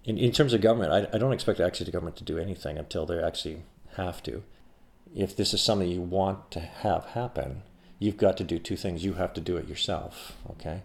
In, 0.06 0.18
in 0.18 0.32
terms 0.32 0.54
of 0.54 0.62
government, 0.62 0.92
I, 0.92 1.16
I 1.16 1.18
don't 1.18 1.34
expect 1.34 1.60
actually 1.60 1.86
the 1.86 1.92
government 1.92 2.18
to 2.18 2.24
do 2.24 2.38
anything 2.38 2.78
until 2.78 3.06
they 3.06 3.22
actually 3.22 3.64
have 3.96 4.22
to. 4.24 4.44
If 5.16 5.36
this 5.36 5.54
is 5.54 5.62
something 5.62 5.90
you 5.90 6.02
want 6.02 6.52
to 6.52 6.60
have 6.60 7.06
happen, 7.08 7.64
you've 8.00 8.18
got 8.18 8.36
to 8.38 8.44
do 8.44 8.60
two 8.60 8.76
things. 8.76 9.04
You 9.04 9.14
have 9.14 9.34
to 9.34 9.42
do 9.42 9.56
it 9.58 9.68
yourself, 9.68 10.36
okay? 10.50 10.82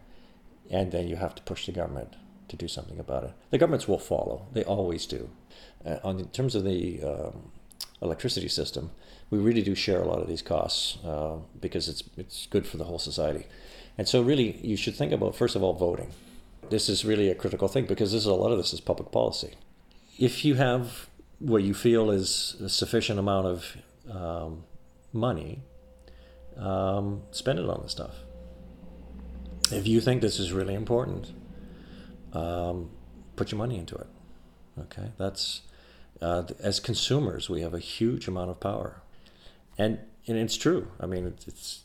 And 0.71 0.93
then 0.93 1.09
you 1.09 1.17
have 1.17 1.35
to 1.35 1.43
push 1.43 1.67
the 1.67 1.73
government 1.73 2.15
to 2.49 2.57
do 2.57 2.69
something 2.69 2.99
about 2.99 3.25
it. 3.25 3.33
The 3.51 3.59
governments 3.59 3.89
will 3.89 3.99
follow. 3.99 4.47
They 4.53 4.65
always 4.65 5.07
do. 5.07 5.31
Uh, 5.85 5.99
on 6.05 6.19
in 6.19 6.29
terms 6.29 6.55
of 6.55 6.65
the 6.65 7.03
um, 7.03 7.51
electricity 8.01 8.49
system, 8.49 8.91
we 9.31 9.39
really 9.39 9.63
do 9.63 9.75
share 9.75 10.01
a 10.01 10.07
lot 10.07 10.21
of 10.21 10.29
these 10.29 10.43
costs 10.43 10.99
uh, 11.05 11.37
because 11.61 11.89
it's 11.89 12.03
it's 12.17 12.47
good 12.47 12.67
for 12.67 12.77
the 12.77 12.85
whole 12.85 12.99
society. 12.99 13.47
And 13.97 14.09
so, 14.09 14.23
really, 14.23 14.59
you 14.65 14.77
should 14.77 14.95
think 14.95 15.13
about 15.13 15.35
first 15.35 15.57
of 15.57 15.63
all 15.63 15.75
voting. 15.75 16.13
This 16.71 16.89
is 16.89 17.05
really 17.05 17.31
a 17.31 17.35
critical 17.35 17.69
thing 17.69 17.87
because 17.87 18.13
this 18.13 18.23
is 18.23 18.27
a 18.27 18.35
lot 18.35 18.53
of 18.53 18.59
this 18.59 18.73
is 18.73 18.81
public 18.81 19.11
policy. 19.11 19.55
If 20.19 20.45
you 20.45 20.57
have 20.57 21.09
what 21.39 21.63
you 21.63 21.75
feel 21.75 22.11
is 22.11 22.57
a 22.61 22.69
sufficient 22.69 23.19
amount 23.19 23.47
of 23.47 23.77
um, 24.11 24.65
money, 25.13 25.63
um, 26.57 27.23
spend 27.31 27.59
it 27.59 27.69
on 27.69 27.81
this 27.83 27.93
stuff. 27.93 28.17
If 29.71 29.87
you 29.87 30.01
think 30.01 30.23
this 30.23 30.39
is 30.39 30.53
really 30.53 30.75
important, 30.75 31.33
um, 32.33 32.91
put 33.37 33.53
your 33.53 33.59
money 33.59 33.79
into 33.79 33.95
it. 33.95 34.07
Okay, 34.81 35.13
that's 35.17 35.63
uh, 36.21 36.45
as 36.61 36.81
consumers 36.81 37.49
we 37.49 37.61
have 37.63 37.75
a 37.75 37.79
huge 37.79 38.29
amount 38.29 38.51
of 38.51 38.61
power, 38.61 39.03
and 39.77 39.99
and 40.27 40.37
it's 40.37 40.57
true. 40.57 40.89
I 41.01 41.07
mean, 41.07 41.27
it's, 41.27 41.49
it's 41.49 41.85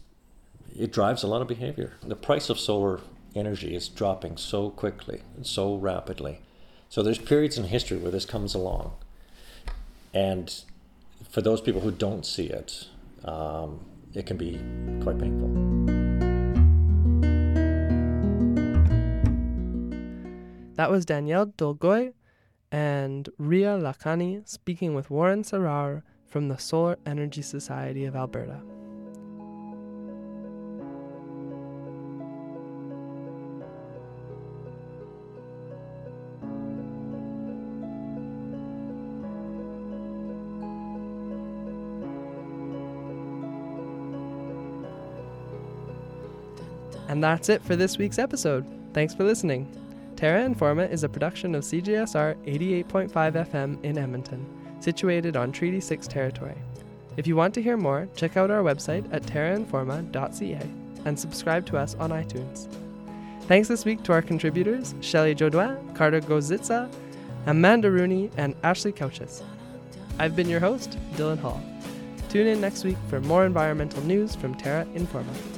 it 0.76 0.92
drives 0.92 1.24
a 1.24 1.28
lot 1.28 1.42
of 1.42 1.48
behavior. 1.48 1.94
The 2.02 2.16
price 2.16 2.50
of 2.50 2.60
solar 2.60 3.02
energy 3.36 3.76
is 3.76 3.88
dropping 3.88 4.38
so 4.38 4.70
quickly 4.70 5.22
and 5.36 5.46
so 5.46 5.76
rapidly. 5.76 6.40
So 6.90 7.02
there's 7.02 7.18
periods 7.18 7.58
in 7.58 7.66
history 7.66 7.98
where 7.98 8.12
this 8.12 8.26
comes 8.26 8.54
along, 8.54 8.94
and 10.14 10.54
for 11.30 11.42
those 11.42 11.62
people 11.62 11.82
who 11.82 11.92
don't 11.92 12.26
see 12.26 12.46
it, 12.46 12.88
um, 13.26 13.80
it 14.14 14.26
can 14.26 14.38
be 14.38 14.60
quite 15.02 15.18
painful. 15.18 15.50
That 20.76 20.90
was 20.90 21.06
Danielle 21.06 21.48
Dolgoy 21.48 22.14
and 22.72 23.30
Ria 23.38 23.78
Lakani 23.78 24.48
speaking 24.48 24.96
with 24.96 25.10
Warren 25.10 25.44
Sarar 25.44 26.02
from 26.26 26.48
the 26.48 26.58
Solar 26.58 26.98
Energy 27.06 27.44
Society 27.44 28.06
of 28.06 28.16
Alberta. 28.16 28.62
And 47.14 47.24
that's 47.24 47.48
it 47.48 47.62
for 47.62 47.76
this 47.76 48.00
week's 48.00 48.18
episode. 48.18 48.66
Thanks 48.92 49.14
for 49.14 49.24
listening. 49.24 49.72
Terra 50.16 50.50
Informa 50.50 50.90
is 50.90 51.04
a 51.04 51.08
production 51.08 51.54
of 51.54 51.62
CJSR 51.64 52.36
88.5 52.44 53.12
FM 53.12 53.84
in 53.84 54.00
Edmonton, 54.00 54.44
situated 54.80 55.38
on 55.38 55.52
Treaty 55.52 55.80
6 55.80 56.08
territory. 56.08 56.56
If 57.16 57.28
you 57.28 57.36
want 57.36 57.54
to 57.54 57.62
hear 57.62 57.78
more, 57.78 58.08
check 58.16 58.36
out 58.36 58.50
our 58.50 58.64
website 58.64 59.08
at 59.14 59.22
terrainforma.ca 59.22 60.68
and 61.06 61.20
subscribe 61.20 61.68
to 61.68 61.78
us 61.78 61.94
on 62.00 62.10
iTunes. 62.10 62.68
Thanks 63.42 63.68
this 63.68 63.86
week 63.86 64.02
to 64.06 64.12
our 64.14 64.24
contributors 64.24 64.96
Shelley 65.02 65.36
Jodoin, 65.36 65.94
Carter 65.94 66.20
Gozitza, 66.20 66.92
Amanda 67.46 67.92
Rooney, 67.92 68.32
and 68.38 68.56
Ashley 68.64 68.92
Couches. 68.92 69.44
I've 70.18 70.36
been 70.36 70.50
your 70.50 70.62
host, 70.62 70.98
Dylan 71.12 71.38
Hall. 71.38 71.62
Tune 72.30 72.48
in 72.48 72.60
next 72.60 72.84
week 72.84 72.98
for 73.08 73.22
more 73.22 73.46
environmental 73.46 74.02
news 74.02 74.36
from 74.36 74.56
Terra 74.56 74.86
Informa. 74.96 75.53